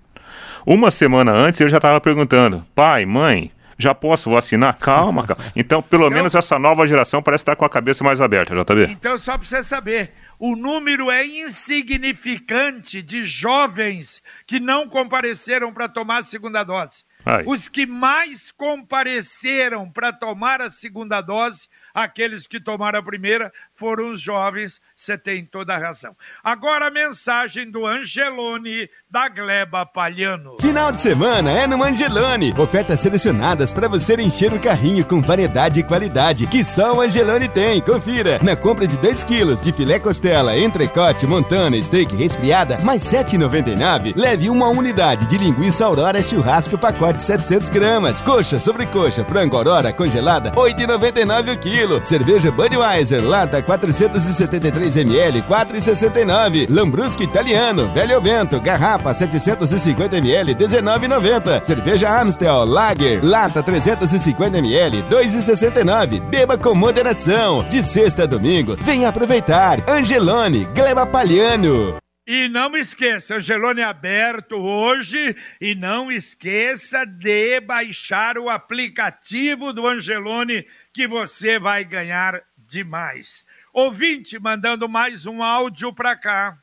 Uma 0.66 0.90
semana 0.90 1.32
antes, 1.32 1.60
ele 1.60 1.70
já 1.70 1.78
estava 1.78 2.00
perguntando, 2.00 2.64
pai, 2.74 3.06
mãe, 3.06 3.50
já 3.80 3.94
posso 3.94 4.30
vacinar? 4.30 4.76
Calma, 4.76 5.26
calma. 5.26 5.42
Então, 5.56 5.82
pelo 5.82 6.04
então, 6.04 6.14
menos 6.14 6.34
essa 6.34 6.58
nova 6.58 6.86
geração 6.86 7.22
parece 7.22 7.42
estar 7.42 7.56
com 7.56 7.64
a 7.64 7.70
cabeça 7.70 8.04
mais 8.04 8.20
aberta, 8.20 8.54
JB. 8.54 8.92
Então, 8.92 9.18
só 9.18 9.38
para 9.38 9.46
você 9.46 9.62
saber, 9.62 10.12
o 10.38 10.54
número 10.54 11.10
é 11.10 11.24
insignificante 11.24 13.02
de 13.02 13.24
jovens 13.24 14.22
que 14.46 14.60
não 14.60 14.88
compareceram 14.88 15.72
para 15.72 15.88
tomar 15.88 16.18
a 16.18 16.22
segunda 16.22 16.62
dose. 16.62 17.04
Os 17.46 17.68
que 17.68 17.86
mais 17.86 18.50
compareceram 18.50 19.90
para 19.90 20.12
tomar 20.12 20.62
a 20.62 20.70
segunda 20.70 21.20
dose 21.20 21.68
aqueles 21.92 22.46
que 22.46 22.60
tomaram 22.60 22.98
a 22.98 23.02
primeira 23.02 23.52
foram 23.80 24.10
os 24.10 24.20
jovens, 24.20 24.78
você 24.94 25.16
tem 25.16 25.42
toda 25.42 25.74
a 25.74 25.78
razão. 25.78 26.14
Agora 26.44 26.88
a 26.88 26.90
mensagem 26.90 27.70
do 27.70 27.86
Angelone 27.86 28.90
da 29.10 29.26
Gleba 29.26 29.86
Palhano. 29.86 30.58
Final 30.60 30.92
de 30.92 31.00
semana 31.00 31.50
é 31.50 31.66
no 31.66 31.82
Angelone. 31.82 32.54
Ofertas 32.58 33.00
selecionadas 33.00 33.72
para 33.72 33.88
você 33.88 34.16
encher 34.16 34.52
o 34.52 34.60
carrinho 34.60 35.02
com 35.06 35.22
variedade 35.22 35.80
e 35.80 35.82
qualidade 35.82 36.46
que 36.46 36.62
só 36.62 36.92
o 36.92 37.00
Angelone 37.00 37.48
tem. 37.48 37.80
Confira. 37.80 38.38
Na 38.42 38.54
compra 38.54 38.86
de 38.86 38.98
2 38.98 39.24
quilos 39.24 39.62
de 39.62 39.72
filé 39.72 39.98
costela, 39.98 40.58
entrecote, 40.58 41.26
montana, 41.26 41.82
steak 41.82 42.14
resfriada, 42.14 42.78
mais 42.84 43.02
7,99, 43.02 44.12
leve 44.14 44.50
uma 44.50 44.68
unidade 44.68 45.26
de 45.26 45.38
linguiça 45.38 45.86
aurora 45.86 46.22
churrasco 46.22 46.76
pacote 46.76 47.22
700 47.22 47.70
gramas. 47.70 48.20
Coxa, 48.20 48.58
sobrecoxa, 48.58 49.24
frango 49.24 49.56
aurora 49.56 49.90
congelada, 49.90 50.52
8,99 50.52 51.54
o 51.54 51.58
quilo. 51.58 52.04
Cerveja 52.04 52.52
Budweiser, 52.52 53.24
lata 53.24 53.69
473 53.78 54.96
ml, 54.96 55.42
4,69. 55.42 56.66
Lambrusco 56.68 57.22
italiano, 57.22 57.92
velho 57.92 58.20
vento, 58.20 58.60
garrafa 58.60 59.14
750 59.14 60.16
ml, 60.16 60.54
19,90. 60.56 61.62
Cerveja 61.62 62.20
Amstel 62.20 62.64
Lager, 62.64 63.24
lata 63.24 63.62
350 63.62 64.58
ml, 64.58 65.02
2,69. 65.04 66.20
Beba 66.28 66.58
com 66.58 66.74
moderação. 66.74 67.62
De 67.68 67.80
sexta 67.82 68.24
a 68.24 68.26
domingo, 68.26 68.76
vem 68.80 69.06
aproveitar. 69.06 69.78
Angelone, 69.88 70.64
Gleba 70.74 71.06
Palhano. 71.06 71.96
E 72.26 72.48
não 72.48 72.76
esqueça, 72.76 73.36
Angelone 73.36 73.80
é 73.82 73.84
aberto 73.84 74.56
hoje 74.56 75.36
e 75.60 75.74
não 75.74 76.10
esqueça 76.10 77.04
de 77.04 77.60
baixar 77.60 78.36
o 78.36 78.48
aplicativo 78.48 79.72
do 79.72 79.86
Angelone 79.86 80.64
que 80.92 81.08
você 81.08 81.58
vai 81.58 81.84
ganhar 81.84 82.40
demais. 82.70 83.44
Ouvinte 83.72 84.36
mandando 84.36 84.88
mais 84.88 85.26
um 85.26 85.44
áudio 85.44 85.94
para 85.94 86.16
cá. 86.16 86.56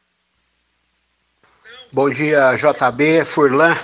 Bom 1.89 2.10
dia, 2.10 2.54
JB, 2.56 3.24
Furlan, 3.24 3.78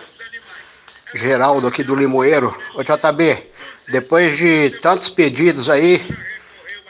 Geraldo 1.16 1.68
aqui 1.68 1.86
do 1.86 1.96
Limoeiro. 1.96 2.54
Ô 2.76 2.84
JB, 2.84 3.50
depois 3.88 4.38
de 4.38 4.72
tantos 4.82 5.08
pedidos 5.08 5.70
aí 5.70 6.06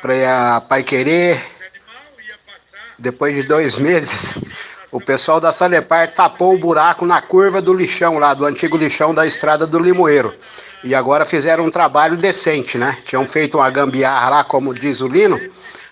para 0.01 0.55
a 0.55 0.61
Pai 0.61 0.81
Querer, 0.81 1.39
depois 2.97 3.35
de 3.35 3.43
dois 3.43 3.77
meses, 3.77 4.35
o 4.91 4.99
pessoal 4.99 5.39
da 5.39 5.51
Salepar 5.51 6.15
tapou 6.15 6.55
o 6.55 6.59
buraco 6.59 7.05
na 7.05 7.21
curva 7.21 7.61
do 7.61 7.75
lixão 7.75 8.17
lá, 8.17 8.33
do 8.33 8.45
antigo 8.45 8.75
lixão 8.75 9.13
da 9.13 9.23
estrada 9.23 9.67
do 9.67 9.77
Limoeiro. 9.77 10.33
E 10.83 10.95
agora 10.95 11.25
fizeram 11.25 11.65
um 11.65 11.71
trabalho 11.71 12.17
decente, 12.17 12.75
né? 12.75 12.97
Tinham 13.05 13.27
feito 13.27 13.59
uma 13.59 13.69
gambiarra 13.69 14.29
lá, 14.31 14.43
como 14.43 14.73
diz 14.73 14.99
o 14.99 15.07
Lino 15.07 15.39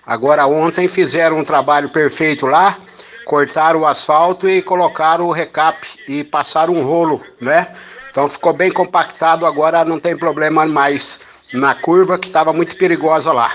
Agora 0.06 0.48
ontem 0.48 0.88
fizeram 0.88 1.38
um 1.38 1.44
trabalho 1.44 1.90
perfeito 1.90 2.46
lá, 2.46 2.78
cortaram 3.26 3.82
o 3.82 3.86
asfalto 3.86 4.50
e 4.50 4.62
colocaram 4.62 5.28
o 5.28 5.32
recap 5.32 5.88
e 6.08 6.24
passaram 6.24 6.74
um 6.74 6.84
rolo, 6.84 7.24
né? 7.40 7.76
Então 8.10 8.28
ficou 8.28 8.52
bem 8.52 8.72
compactado, 8.72 9.46
agora 9.46 9.86
não 9.86 10.00
tem 10.00 10.18
problema 10.18 10.66
mais 10.66 11.22
na 11.54 11.76
curva 11.76 12.18
que 12.18 12.28
estava 12.28 12.52
muito 12.52 12.76
perigosa 12.76 13.32
lá. 13.32 13.54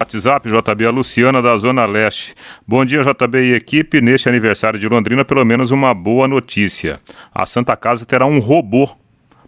WhatsApp, 0.00 0.48
JB, 0.48 0.86
a 0.86 0.90
Luciana 0.90 1.40
da 1.40 1.56
Zona 1.56 1.86
Leste. 1.86 2.34
Bom 2.66 2.84
dia, 2.84 3.02
JB 3.02 3.38
e 3.38 3.54
equipe. 3.54 4.00
Neste 4.00 4.28
aniversário 4.28 4.78
de 4.78 4.88
Londrina, 4.88 5.24
pelo 5.24 5.44
menos 5.44 5.70
uma 5.70 5.94
boa 5.94 6.26
notícia. 6.26 7.00
A 7.32 7.46
Santa 7.46 7.76
Casa 7.76 8.04
terá 8.04 8.26
um 8.26 8.38
robô 8.38 8.90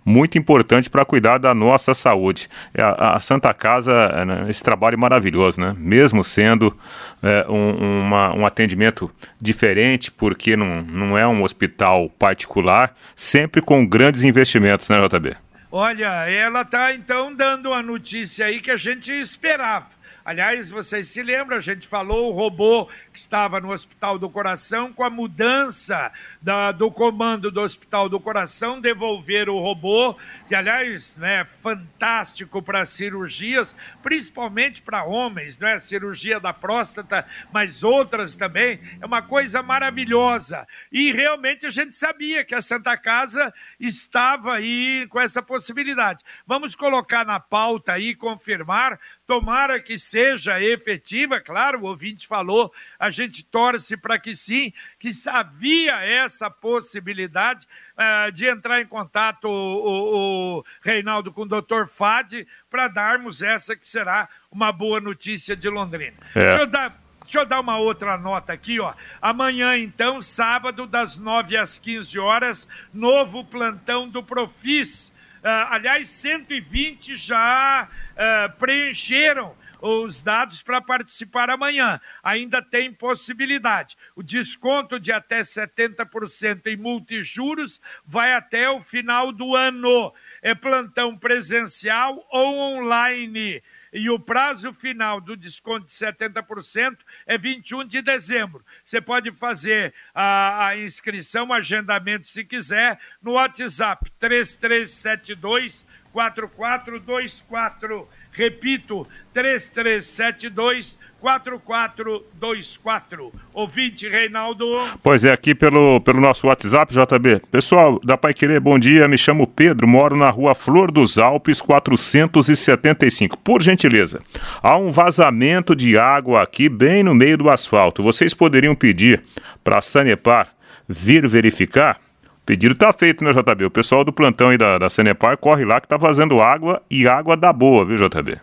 muito 0.04 0.38
importante 0.38 0.88
para 0.88 1.04
cuidar 1.04 1.38
da 1.38 1.52
nossa 1.52 1.92
saúde. 1.92 2.48
É, 2.72 2.80
a, 2.80 3.18
Santa 3.18 3.52
Casa, 3.52 3.92
é, 3.92 4.24
né, 4.24 4.46
esse 4.48 4.62
trabalho 4.62 4.96
maravilhoso, 4.96 5.60
né? 5.60 5.74
Mesmo 5.76 6.22
sendo 6.22 6.72
é, 7.20 7.44
um, 7.48 8.02
uma, 8.02 8.32
um 8.36 8.46
atendimento 8.46 9.10
diferente, 9.40 10.12
porque 10.12 10.56
não, 10.56 10.82
não 10.82 11.18
é 11.18 11.26
um 11.26 11.42
hospital 11.42 12.08
particular, 12.08 12.94
sempre 13.16 13.60
com 13.60 13.84
grandes 13.84 14.22
investimentos, 14.22 14.88
né, 14.88 14.96
JB? 15.08 15.36
Olha, 15.72 16.30
ela 16.30 16.62
está 16.62 16.94
então 16.94 17.34
dando 17.34 17.72
a 17.72 17.82
notícia 17.82 18.46
aí 18.46 18.60
que 18.60 18.70
a 18.70 18.76
gente 18.76 19.10
esperava 19.10 19.95
Aliás, 20.26 20.68
vocês 20.68 21.06
se 21.06 21.22
lembram, 21.22 21.56
a 21.56 21.60
gente 21.60 21.86
falou 21.86 22.28
o 22.28 22.34
robô 22.34 22.86
que 23.12 23.18
estava 23.20 23.60
no 23.60 23.70
Hospital 23.70 24.18
do 24.18 24.28
Coração, 24.28 24.92
com 24.92 25.04
a 25.04 25.08
mudança 25.08 26.10
da, 26.42 26.72
do 26.72 26.90
comando 26.90 27.48
do 27.48 27.60
Hospital 27.60 28.08
do 28.08 28.18
Coração, 28.18 28.80
devolver 28.80 29.48
o 29.48 29.60
robô, 29.60 30.16
que 30.48 30.56
aliás, 30.56 31.16
né, 31.16 31.44
fantástico 31.44 32.60
para 32.60 32.84
cirurgias, 32.84 33.76
principalmente 34.02 34.82
para 34.82 35.04
homens, 35.04 35.60
né, 35.60 35.78
cirurgia 35.78 36.40
da 36.40 36.52
próstata, 36.52 37.24
mas 37.52 37.84
outras 37.84 38.36
também, 38.36 38.80
é 39.00 39.06
uma 39.06 39.22
coisa 39.22 39.62
maravilhosa. 39.62 40.66
E 40.90 41.12
realmente 41.12 41.66
a 41.66 41.70
gente 41.70 41.94
sabia 41.94 42.44
que 42.44 42.54
a 42.56 42.60
Santa 42.60 42.96
Casa 42.96 43.54
estava 43.78 44.54
aí 44.54 45.06
com 45.08 45.20
essa 45.20 45.40
possibilidade. 45.40 46.24
Vamos 46.44 46.74
colocar 46.74 47.24
na 47.24 47.38
pauta 47.38 47.92
aí, 47.92 48.12
confirmar, 48.12 48.98
tomara 49.26 49.80
que 49.80 49.98
seja 49.98 50.60
efetiva, 50.60 51.40
claro, 51.40 51.80
o 51.80 51.86
ouvinte 51.86 52.26
falou, 52.26 52.72
a 52.98 53.10
gente 53.10 53.44
torce 53.44 53.96
para 53.96 54.18
que 54.18 54.34
sim, 54.34 54.72
que 54.98 55.10
havia 55.28 55.94
essa 56.04 56.48
possibilidade 56.48 57.66
uh, 57.96 58.30
de 58.30 58.46
entrar 58.46 58.80
em 58.80 58.86
contato 58.86 59.46
o, 59.46 59.50
o, 59.50 60.58
o 60.58 60.64
Reinaldo 60.80 61.32
com 61.32 61.42
o 61.42 61.48
doutor 61.48 61.88
Fade 61.88 62.46
para 62.70 62.88
darmos 62.88 63.42
essa 63.42 63.74
que 63.74 63.86
será 63.86 64.28
uma 64.50 64.70
boa 64.70 65.00
notícia 65.00 65.56
de 65.56 65.68
Londrina. 65.68 66.16
É. 66.34 66.46
Deixa 66.46 66.60
eu 66.60 66.66
dar 66.66 67.06
Deixa 67.26 67.40
eu 67.40 67.44
dar 67.46 67.58
uma 67.58 67.76
outra 67.76 68.16
nota 68.16 68.52
aqui, 68.52 68.78
ó. 68.78 68.94
Amanhã, 69.20 69.76
então, 69.76 70.22
sábado, 70.22 70.86
das 70.86 71.16
9 71.16 71.56
às 71.56 71.76
15 71.76 72.16
horas, 72.20 72.68
novo 72.94 73.44
plantão 73.44 74.08
do 74.08 74.22
Profis. 74.22 75.12
Uh, 75.42 75.70
aliás, 75.70 76.08
120 76.08 77.16
já 77.16 77.88
uh, 77.88 78.58
preencheram 78.58 79.54
os 79.80 80.22
dados 80.22 80.62
para 80.62 80.80
participar 80.80 81.50
amanhã. 81.50 82.00
Ainda 82.22 82.62
tem 82.62 82.92
possibilidade. 82.92 83.96
O 84.14 84.22
desconto 84.22 84.98
de 84.98 85.12
até 85.12 85.40
70% 85.40 86.66
em 86.66 86.76
multijuros 86.76 87.80
vai 88.04 88.32
até 88.32 88.68
o 88.70 88.82
final 88.82 89.32
do 89.32 89.54
ano. 89.54 90.12
É 90.42 90.54
plantão 90.54 91.16
presencial 91.16 92.26
ou 92.30 92.58
online 92.58 93.62
e 93.92 94.10
o 94.10 94.18
prazo 94.18 94.72
final 94.72 95.20
do 95.20 95.36
desconto 95.36 95.86
de 95.86 95.92
70% 95.92 96.98
é 97.26 97.38
21 97.38 97.84
de 97.86 98.02
dezembro. 98.02 98.64
Você 98.84 99.00
pode 99.00 99.30
fazer 99.32 99.94
a, 100.14 100.68
a 100.68 100.78
inscrição, 100.78 101.52
agendamento, 101.52 102.28
se 102.28 102.44
quiser, 102.44 102.98
no 103.22 103.32
WhatsApp 103.32 104.10
3372 104.18 105.86
4424. 106.12 108.08
Repito, 108.36 109.04
3372 109.32 110.98
4424. 111.18 113.32
Ouvinte 113.54 114.06
Reinaldo. 114.06 114.66
Pois 115.02 115.24
é, 115.24 115.32
aqui 115.32 115.54
pelo, 115.54 116.02
pelo 116.02 116.20
nosso 116.20 116.46
WhatsApp, 116.46 116.92
JB. 116.92 117.40
Pessoal 117.50 117.98
da 118.04 118.18
Pai 118.18 118.34
Querer, 118.34 118.60
bom 118.60 118.78
dia. 118.78 119.08
Me 119.08 119.16
chamo 119.16 119.46
Pedro, 119.46 119.88
moro 119.88 120.14
na 120.14 120.28
rua 120.28 120.54
Flor 120.54 120.92
dos 120.92 121.16
Alpes, 121.16 121.62
475. 121.62 123.38
Por 123.38 123.62
gentileza, 123.62 124.20
há 124.62 124.76
um 124.76 124.90
vazamento 124.90 125.74
de 125.74 125.96
água 125.96 126.42
aqui 126.42 126.68
bem 126.68 127.02
no 127.02 127.14
meio 127.14 127.38
do 127.38 127.48
asfalto. 127.48 128.02
Vocês 128.02 128.34
poderiam 128.34 128.74
pedir 128.74 129.22
para 129.64 129.78
a 129.78 129.82
Sanepar 129.82 130.50
vir 130.86 131.26
verificar? 131.26 131.98
Pedido 132.46 132.74
está 132.74 132.92
feito, 132.92 133.24
né, 133.24 133.32
JB? 133.32 133.64
O 133.64 133.70
pessoal 133.70 134.04
do 134.04 134.12
plantão 134.12 134.50
aí 134.50 134.56
da, 134.56 134.78
da 134.78 134.88
Sanepar 134.88 135.36
corre 135.36 135.64
lá 135.64 135.80
que 135.80 135.86
está 135.86 135.96
vazando 135.96 136.40
água 136.40 136.80
e 136.88 137.08
água 137.08 137.36
da 137.36 137.52
boa, 137.52 137.84
viu, 137.84 137.96
JB? 137.96 138.38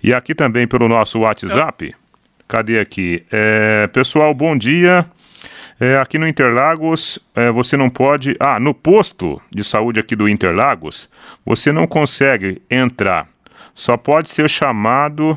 E 0.00 0.14
aqui 0.14 0.32
também 0.32 0.66
pelo 0.68 0.88
nosso 0.88 1.18
WhatsApp. 1.18 1.92
Cadê 2.46 2.78
aqui? 2.78 3.24
É, 3.32 3.88
pessoal, 3.88 4.32
bom 4.32 4.56
dia. 4.56 5.04
É, 5.80 5.98
aqui 5.98 6.18
no 6.18 6.28
Interlagos, 6.28 7.18
é, 7.34 7.50
você 7.50 7.76
não 7.76 7.90
pode. 7.90 8.36
Ah, 8.38 8.60
no 8.60 8.72
posto 8.72 9.42
de 9.50 9.64
saúde 9.64 9.98
aqui 9.98 10.14
do 10.14 10.28
Interlagos, 10.28 11.08
você 11.44 11.72
não 11.72 11.86
consegue 11.86 12.62
entrar. 12.70 13.26
Só 13.74 13.96
pode 13.96 14.30
ser 14.30 14.48
chamado. 14.48 15.36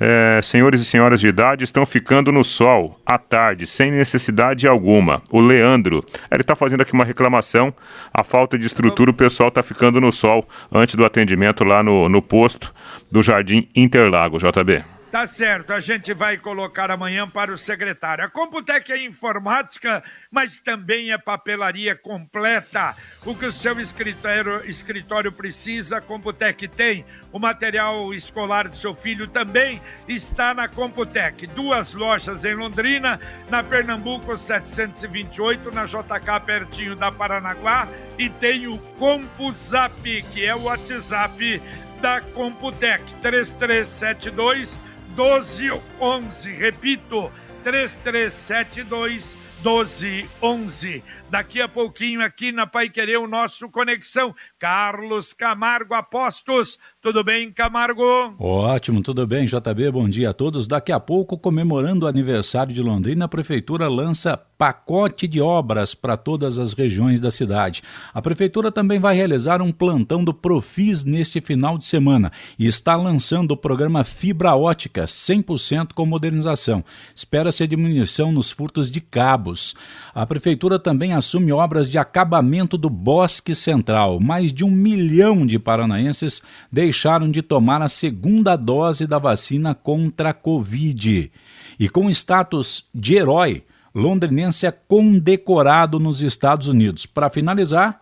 É, 0.00 0.40
senhores 0.42 0.80
e 0.80 0.84
senhoras 0.84 1.20
de 1.20 1.26
idade 1.26 1.64
estão 1.64 1.84
ficando 1.84 2.30
no 2.30 2.44
sol 2.44 3.00
à 3.04 3.18
tarde, 3.18 3.66
sem 3.66 3.90
necessidade 3.90 4.66
alguma. 4.68 5.22
O 5.30 5.40
Leandro, 5.40 6.04
ele 6.30 6.42
está 6.42 6.54
fazendo 6.54 6.82
aqui 6.82 6.92
uma 6.92 7.04
reclamação. 7.04 7.74
A 8.14 8.22
falta 8.22 8.58
de 8.58 8.66
estrutura, 8.66 9.10
o 9.10 9.14
pessoal 9.14 9.48
está 9.48 9.62
ficando 9.62 10.00
no 10.00 10.12
sol 10.12 10.48
antes 10.72 10.94
do 10.94 11.04
atendimento 11.04 11.64
lá 11.64 11.82
no, 11.82 12.08
no 12.08 12.22
posto 12.22 12.72
do 13.10 13.22
Jardim 13.22 13.68
Interlago, 13.74 14.38
JB. 14.38 14.97
Tá 15.10 15.26
certo, 15.26 15.72
a 15.72 15.80
gente 15.80 16.12
vai 16.12 16.36
colocar 16.36 16.90
amanhã 16.90 17.26
para 17.26 17.50
o 17.50 17.56
secretário. 17.56 18.22
A 18.22 18.28
Computec 18.28 18.92
é 18.92 19.02
informática, 19.06 20.04
mas 20.30 20.60
também 20.60 21.12
é 21.12 21.16
papelaria 21.16 21.96
completa. 21.96 22.94
O 23.24 23.34
que 23.34 23.46
o 23.46 23.52
seu 23.52 23.80
escritório, 23.80 24.62
escritório 24.68 25.32
precisa, 25.32 25.96
a 25.96 26.00
Computec 26.02 26.68
tem. 26.68 27.06
O 27.32 27.38
material 27.38 28.12
escolar 28.12 28.68
do 28.68 28.76
seu 28.76 28.94
filho 28.94 29.26
também 29.26 29.80
está 30.06 30.52
na 30.52 30.68
Computec. 30.68 31.46
Duas 31.46 31.94
lojas 31.94 32.44
em 32.44 32.54
Londrina, 32.54 33.18
na 33.48 33.64
Pernambuco 33.64 34.36
728, 34.36 35.70
na 35.70 35.86
JK 35.86 36.44
pertinho 36.44 36.94
da 36.94 37.10
Paranaguá. 37.10 37.88
E 38.18 38.28
tem 38.28 38.66
o 38.66 38.76
CompuZap, 38.98 40.22
que 40.34 40.44
é 40.44 40.54
o 40.54 40.64
WhatsApp 40.64 41.62
da 42.02 42.20
Computec, 42.20 43.02
3372 43.22 44.87
1211. 45.18 46.54
Repito, 46.54 47.32
3372 47.64 49.36
1211. 49.64 51.02
Daqui 51.30 51.60
a 51.60 51.68
pouquinho 51.68 52.22
aqui 52.22 52.50
na 52.50 52.66
Pai 52.66 52.88
Querer 52.88 53.18
o 53.18 53.28
nosso 53.28 53.68
Conexão. 53.68 54.34
Carlos 54.58 55.34
Camargo 55.34 55.92
Apostos. 55.92 56.78
Tudo 57.02 57.22
bem, 57.22 57.52
Camargo? 57.52 58.34
Ótimo, 58.38 59.02
tudo 59.02 59.26
bem, 59.26 59.44
JB. 59.44 59.90
Bom 59.92 60.08
dia 60.08 60.30
a 60.30 60.32
todos. 60.32 60.66
Daqui 60.66 60.90
a 60.90 60.98
pouco, 60.98 61.36
comemorando 61.36 62.06
o 62.06 62.08
aniversário 62.08 62.72
de 62.72 62.82
Londrina, 62.82 63.26
a 63.26 63.28
Prefeitura 63.28 63.88
lança 63.88 64.40
pacote 64.58 65.28
de 65.28 65.40
obras 65.40 65.94
para 65.94 66.16
todas 66.16 66.58
as 66.58 66.72
regiões 66.72 67.20
da 67.20 67.30
cidade. 67.30 67.82
A 68.12 68.20
Prefeitura 68.20 68.72
também 68.72 68.98
vai 68.98 69.14
realizar 69.14 69.62
um 69.62 69.70
plantão 69.70 70.24
do 70.24 70.34
Profis 70.34 71.04
neste 71.04 71.40
final 71.40 71.78
de 71.78 71.86
semana 71.86 72.32
e 72.58 72.66
está 72.66 72.96
lançando 72.96 73.52
o 73.52 73.56
programa 73.56 74.02
Fibra 74.02 74.56
Ótica 74.56 75.04
100% 75.04 75.92
com 75.94 76.04
modernização. 76.04 76.84
Espera-se 77.14 77.62
a 77.62 77.66
diminuição 77.66 78.32
nos 78.32 78.50
furtos 78.50 78.90
de 78.90 79.00
cabos. 79.00 79.76
A 80.12 80.26
Prefeitura 80.26 80.78
também 80.78 81.12
assume 81.18 81.52
obras 81.52 81.90
de 81.90 81.98
acabamento 81.98 82.78
do 82.78 82.88
Bosque 82.88 83.54
Central. 83.54 84.18
Mais 84.18 84.52
de 84.52 84.64
um 84.64 84.70
milhão 84.70 85.46
de 85.46 85.58
paranaenses 85.58 86.40
deixaram 86.72 87.30
de 87.30 87.42
tomar 87.42 87.82
a 87.82 87.88
segunda 87.88 88.56
dose 88.56 89.06
da 89.06 89.18
vacina 89.18 89.74
contra 89.74 90.30
a 90.30 90.34
Covid. 90.34 91.30
E 91.78 91.88
com 91.88 92.08
status 92.08 92.86
de 92.94 93.16
herói, 93.16 93.64
londrinense 93.94 94.66
é 94.66 94.70
condecorado 94.70 96.00
nos 96.00 96.22
Estados 96.22 96.68
Unidos. 96.68 97.04
Para 97.04 97.28
finalizar, 97.30 98.00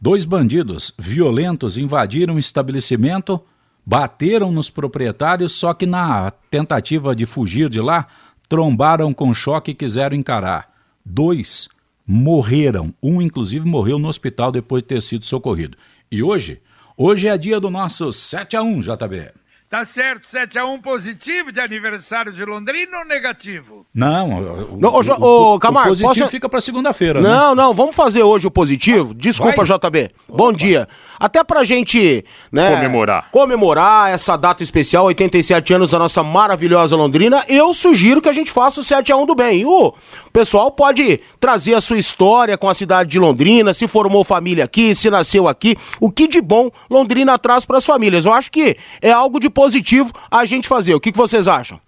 dois 0.00 0.24
bandidos 0.24 0.92
violentos 0.98 1.78
invadiram 1.78 2.34
o 2.34 2.38
estabelecimento, 2.38 3.40
bateram 3.86 4.50
nos 4.50 4.70
proprietários, 4.70 5.52
só 5.52 5.72
que 5.72 5.86
na 5.86 6.30
tentativa 6.50 7.14
de 7.14 7.26
fugir 7.26 7.68
de 7.68 7.80
lá, 7.80 8.06
trombaram 8.48 9.12
com 9.12 9.32
choque 9.34 9.70
e 9.72 9.74
quiseram 9.74 10.16
encarar. 10.16 10.72
Dois 11.04 11.68
morreram. 12.06 12.94
Um, 13.02 13.20
inclusive, 13.20 13.66
morreu 13.66 13.98
no 13.98 14.08
hospital 14.08 14.52
depois 14.52 14.82
de 14.82 14.88
ter 14.88 15.02
sido 15.02 15.24
socorrido. 15.24 15.76
E 16.10 16.22
hoje, 16.22 16.60
hoje 16.96 17.28
é 17.28 17.36
dia 17.38 17.58
do 17.58 17.70
nosso 17.70 18.12
7 18.12 18.56
a 18.56 18.62
1 18.62 18.80
JB. 18.80 19.43
Tá 19.68 19.84
certo, 19.84 20.28
7x1 20.28 20.80
positivo 20.82 21.50
de 21.50 21.58
aniversário 21.58 22.32
de 22.32 22.44
Londrina 22.44 22.98
ou 22.98 23.04
negativo? 23.04 23.84
Não, 23.92 24.28
o, 24.30 24.78
não, 24.78 24.90
o, 24.90 25.54
o, 25.54 25.58
Camargo, 25.58 25.88
o 25.88 25.90
positivo 25.90 26.14
posso... 26.14 26.28
fica 26.30 26.48
para 26.48 26.60
segunda-feira. 26.60 27.20
Não, 27.20 27.54
né? 27.54 27.62
não, 27.62 27.74
vamos 27.74 27.96
fazer 27.96 28.22
hoje 28.22 28.46
o 28.46 28.52
positivo. 28.52 29.12
Desculpa, 29.14 29.64
Vai? 29.64 29.78
JB. 29.78 30.10
Opa. 30.28 30.36
Bom 30.36 30.52
dia. 30.52 30.86
Até 31.18 31.42
pra 31.42 31.64
gente, 31.64 32.24
né, 32.52 32.76
comemorar. 32.76 33.30
Comemorar 33.32 34.10
essa 34.12 34.36
data 34.36 34.62
especial, 34.62 35.06
87 35.06 35.74
anos 35.74 35.90
da 35.90 35.98
nossa 35.98 36.22
maravilhosa 36.22 36.94
Londrina, 36.94 37.42
eu 37.48 37.72
sugiro 37.74 38.20
que 38.20 38.28
a 38.28 38.32
gente 38.32 38.52
faça 38.52 38.80
o 38.80 38.84
7 38.84 39.10
a 39.12 39.16
1 39.16 39.26
do 39.26 39.34
bem. 39.34 39.62
E 39.62 39.66
o 39.66 39.94
pessoal 40.32 40.70
pode 40.70 41.20
trazer 41.40 41.74
a 41.74 41.80
sua 41.80 41.98
história 41.98 42.56
com 42.56 42.68
a 42.68 42.74
cidade 42.74 43.10
de 43.10 43.18
Londrina, 43.18 43.74
se 43.74 43.88
formou 43.88 44.22
família 44.22 44.64
aqui, 44.64 44.94
se 44.94 45.10
nasceu 45.10 45.48
aqui, 45.48 45.74
o 45.98 46.10
que 46.10 46.28
de 46.28 46.40
bom 46.40 46.70
Londrina 46.88 47.36
traz 47.38 47.64
para 47.64 47.78
as 47.78 47.84
famílias. 47.84 48.24
Eu 48.24 48.32
acho 48.32 48.50
que 48.52 48.76
é 49.00 49.10
algo 49.10 49.40
de 49.40 49.50
positivo 49.54 50.12
a 50.30 50.44
gente 50.44 50.68
fazer. 50.68 50.94
O 50.94 51.00
que, 51.00 51.12
que 51.12 51.18
vocês 51.18 51.48
acham? 51.48 51.80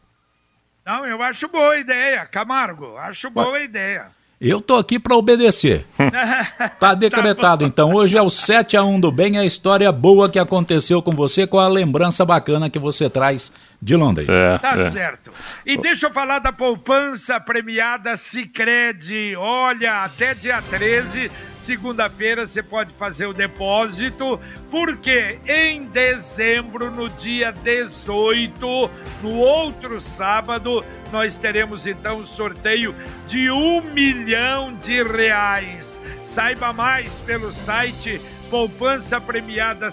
Não, 0.86 1.04
eu 1.04 1.20
acho 1.20 1.48
boa 1.48 1.76
ideia, 1.76 2.24
Camargo. 2.26 2.96
Acho 2.96 3.28
boa 3.28 3.50
Ué. 3.50 3.64
ideia. 3.64 4.06
Eu 4.40 4.60
tô 4.60 4.76
aqui 4.76 4.98
para 4.98 5.16
obedecer. 5.16 5.86
tá 6.78 6.94
decretado, 6.94 7.64
então. 7.64 7.92
Hoje 7.94 8.16
é 8.16 8.22
o 8.22 8.28
7 8.28 8.76
a 8.76 8.84
1 8.84 9.00
do 9.00 9.10
bem, 9.10 9.38
a 9.38 9.44
história 9.44 9.90
boa 9.90 10.28
que 10.28 10.38
aconteceu 10.38 11.02
com 11.02 11.12
você, 11.12 11.46
com 11.46 11.58
a 11.58 11.66
lembrança 11.66 12.24
bacana 12.24 12.68
que 12.68 12.78
você 12.78 13.08
traz 13.08 13.50
de 13.80 13.96
Londres. 13.96 14.28
É, 14.28 14.58
tá 14.58 14.78
é. 14.78 14.90
certo. 14.90 15.30
E 15.64 15.76
deixa 15.76 16.06
eu 16.06 16.12
falar 16.12 16.38
da 16.38 16.52
poupança 16.52 17.38
premiada 17.40 18.16
Sicredi. 18.16 19.34
Olha, 19.36 20.04
até 20.04 20.34
dia 20.34 20.60
13 20.62 21.30
Segunda-feira 21.66 22.46
você 22.46 22.62
pode 22.62 22.94
fazer 22.94 23.26
o 23.26 23.32
depósito, 23.32 24.38
porque 24.70 25.40
em 25.48 25.82
dezembro, 25.86 26.92
no 26.92 27.08
dia 27.08 27.50
18, 27.50 28.90
no 29.20 29.36
outro 29.36 30.00
sábado, 30.00 30.84
nós 31.10 31.36
teremos 31.36 31.84
então 31.84 32.20
o 32.20 32.26
sorteio 32.26 32.94
de 33.26 33.50
um 33.50 33.80
milhão 33.80 34.74
de 34.74 35.02
reais. 35.02 36.00
Saiba 36.22 36.72
mais 36.72 37.18
pelo 37.22 37.52
site 37.52 38.20
poupança 38.48 39.20
premiada 39.20 39.90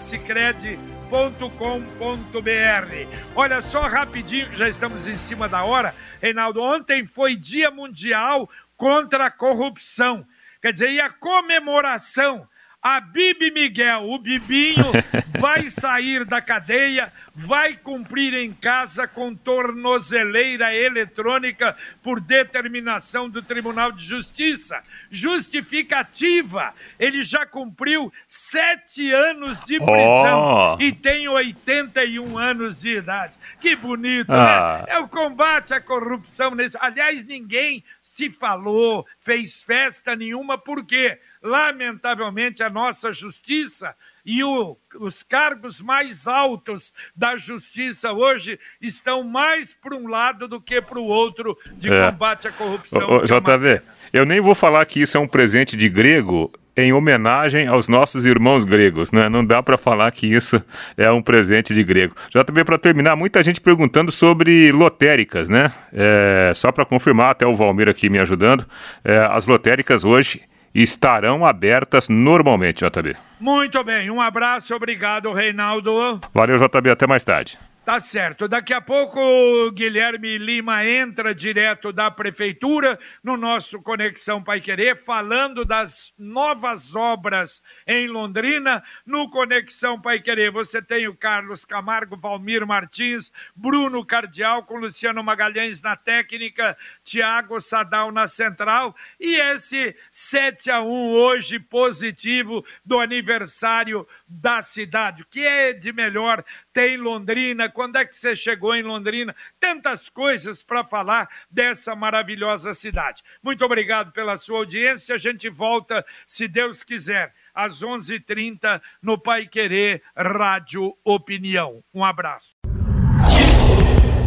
Olha 3.36 3.62
só 3.62 3.82
rapidinho, 3.86 4.50
já 4.52 4.68
estamos 4.68 5.06
em 5.06 5.14
cima 5.14 5.48
da 5.48 5.62
hora. 5.62 5.94
Reinaldo, 6.20 6.60
ontem 6.60 7.06
foi 7.06 7.36
Dia 7.36 7.70
Mundial 7.70 8.50
contra 8.76 9.26
a 9.26 9.30
Corrupção. 9.30 10.26
Quer 10.60 10.72
dizer, 10.72 10.90
e 10.90 11.00
a 11.00 11.08
comemoração 11.08 12.48
a 12.84 13.00
Bibi 13.00 13.50
Miguel, 13.50 14.10
o 14.10 14.18
Bibinho, 14.18 14.84
vai 15.40 15.70
sair 15.70 16.22
da 16.26 16.42
cadeia, 16.42 17.10
vai 17.34 17.78
cumprir 17.78 18.34
em 18.34 18.52
casa 18.52 19.08
com 19.08 19.34
tornozeleira 19.34 20.74
eletrônica 20.74 21.74
por 22.02 22.20
determinação 22.20 23.26
do 23.30 23.42
Tribunal 23.42 23.90
de 23.90 24.04
Justiça. 24.04 24.82
Justificativa: 25.10 26.74
ele 27.00 27.22
já 27.22 27.46
cumpriu 27.46 28.12
sete 28.28 29.10
anos 29.10 29.60
de 29.64 29.78
prisão 29.78 30.76
oh. 30.76 30.82
e 30.82 30.92
tem 30.92 31.26
81 31.26 32.36
anos 32.36 32.82
de 32.82 32.98
idade. 32.98 33.32
Que 33.60 33.74
bonito, 33.74 34.30
né? 34.30 34.36
ah. 34.38 34.84
né? 34.86 34.94
É 34.96 34.98
o 34.98 35.08
combate 35.08 35.72
à 35.72 35.80
corrupção 35.80 36.54
nesse. 36.54 36.76
Aliás, 36.78 37.24
ninguém 37.24 37.82
se 38.02 38.28
falou, 38.28 39.06
fez 39.20 39.62
festa 39.62 40.14
nenhuma, 40.14 40.58
porque, 40.58 41.18
lamentavelmente, 41.44 42.62
a 42.62 42.70
nossa 42.70 43.12
justiça 43.12 43.94
e 44.24 44.42
o, 44.42 44.78
os 44.98 45.22
cargos 45.22 45.78
mais 45.78 46.26
altos 46.26 46.94
da 47.14 47.36
justiça 47.36 48.10
hoje 48.12 48.58
estão 48.80 49.22
mais 49.22 49.74
para 49.74 49.94
um 49.94 50.08
lado 50.08 50.48
do 50.48 50.58
que 50.58 50.80
para 50.80 50.98
o 50.98 51.04
outro 51.04 51.58
de 51.74 51.92
é. 51.92 52.10
combate 52.10 52.48
à 52.48 52.52
corrupção. 52.52 53.06
Ô, 53.08 53.20
JV, 53.24 53.82
eu 54.10 54.24
nem 54.24 54.40
vou 54.40 54.54
falar 54.54 54.86
que 54.86 55.02
isso 55.02 55.18
é 55.18 55.20
um 55.20 55.28
presente 55.28 55.76
de 55.76 55.90
grego 55.90 56.50
em 56.76 56.92
homenagem 56.92 57.68
aos 57.68 57.88
nossos 57.88 58.24
irmãos 58.26 58.64
gregos, 58.64 59.12
né? 59.12 59.28
Não 59.28 59.44
dá 59.44 59.62
para 59.62 59.76
falar 59.76 60.10
que 60.10 60.26
isso 60.26 60.60
é 60.96 61.08
um 61.10 61.22
presente 61.22 61.72
de 61.72 61.84
grego. 61.84 62.16
JB, 62.30 62.64
para 62.64 62.78
terminar, 62.78 63.14
muita 63.14 63.44
gente 63.44 63.60
perguntando 63.60 64.10
sobre 64.10 64.72
lotéricas, 64.72 65.48
né? 65.48 65.70
É, 65.92 66.52
só 66.56 66.72
para 66.72 66.84
confirmar, 66.84 67.30
até 67.30 67.46
o 67.46 67.54
Valmir 67.54 67.88
aqui 67.88 68.08
me 68.08 68.18
ajudando, 68.18 68.66
é, 69.04 69.18
as 69.30 69.46
lotéricas 69.46 70.04
hoje 70.04 70.42
estarão 70.74 71.44
abertas 71.46 72.08
normalmente, 72.08 72.84
JB. 72.84 73.16
Muito 73.38 73.82
bem, 73.84 74.10
um 74.10 74.20
abraço, 74.20 74.74
obrigado, 74.74 75.32
Reinaldo. 75.32 76.20
Valeu, 76.32 76.58
JB, 76.58 76.90
até 76.90 77.06
mais 77.06 77.22
tarde. 77.22 77.58
Tá 77.84 78.00
certo. 78.00 78.48
Daqui 78.48 78.72
a 78.72 78.80
pouco 78.80 79.20
o 79.20 79.70
Guilherme 79.70 80.38
Lima 80.38 80.86
entra 80.86 81.34
direto 81.34 81.92
da 81.92 82.10
prefeitura 82.10 82.98
no 83.22 83.36
nosso 83.36 83.82
Conexão 83.82 84.42
Pai 84.42 84.58
Querer, 84.58 84.96
falando 84.96 85.66
das 85.66 86.10
novas 86.18 86.96
obras 86.96 87.62
em 87.86 88.08
Londrina. 88.08 88.82
No 89.04 89.28
Conexão 89.28 90.00
Pai 90.00 90.18
Querer, 90.18 90.50
você 90.50 90.80
tem 90.80 91.08
o 91.08 91.14
Carlos 91.14 91.66
Camargo, 91.66 92.16
Valmir 92.16 92.66
Martins, 92.66 93.30
Bruno 93.54 94.02
Cardial 94.02 94.62
com 94.62 94.78
Luciano 94.78 95.22
Magalhães 95.22 95.82
na 95.82 95.94
técnica, 95.94 96.78
Tiago 97.04 97.60
Sadal 97.60 98.10
na 98.10 98.26
central 98.26 98.96
e 99.20 99.36
esse 99.36 99.94
7 100.10 100.70
a 100.70 100.80
1 100.80 100.86
hoje 100.88 101.58
positivo 101.58 102.64
do 102.82 102.98
aniversário 102.98 104.08
da 104.26 104.62
cidade. 104.62 105.20
O 105.20 105.26
que 105.26 105.44
é 105.46 105.74
de 105.74 105.92
melhor 105.92 106.42
tem 106.74 106.96
Londrina? 106.96 107.70
Quando 107.70 107.96
é 107.96 108.04
que 108.04 108.16
você 108.16 108.34
chegou 108.34 108.74
em 108.74 108.82
Londrina? 108.82 109.34
Tantas 109.60 110.08
coisas 110.08 110.62
para 110.62 110.84
falar 110.84 111.28
dessa 111.48 111.94
maravilhosa 111.94 112.74
cidade. 112.74 113.22
Muito 113.42 113.64
obrigado 113.64 114.12
pela 114.12 114.36
sua 114.36 114.58
audiência. 114.58 115.14
A 115.14 115.18
gente 115.18 115.48
volta, 115.48 116.04
se 116.26 116.48
Deus 116.48 116.82
quiser, 116.82 117.32
às 117.54 117.82
11:30 117.82 118.16
h 118.16 118.24
30 118.26 118.82
no 119.00 119.16
Pai 119.16 119.46
Querer 119.46 120.02
Rádio 120.16 120.96
Opinião. 121.04 121.82
Um 121.94 122.04
abraço. 122.04 122.56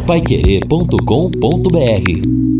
Paiquerê.com.br 0.06 2.57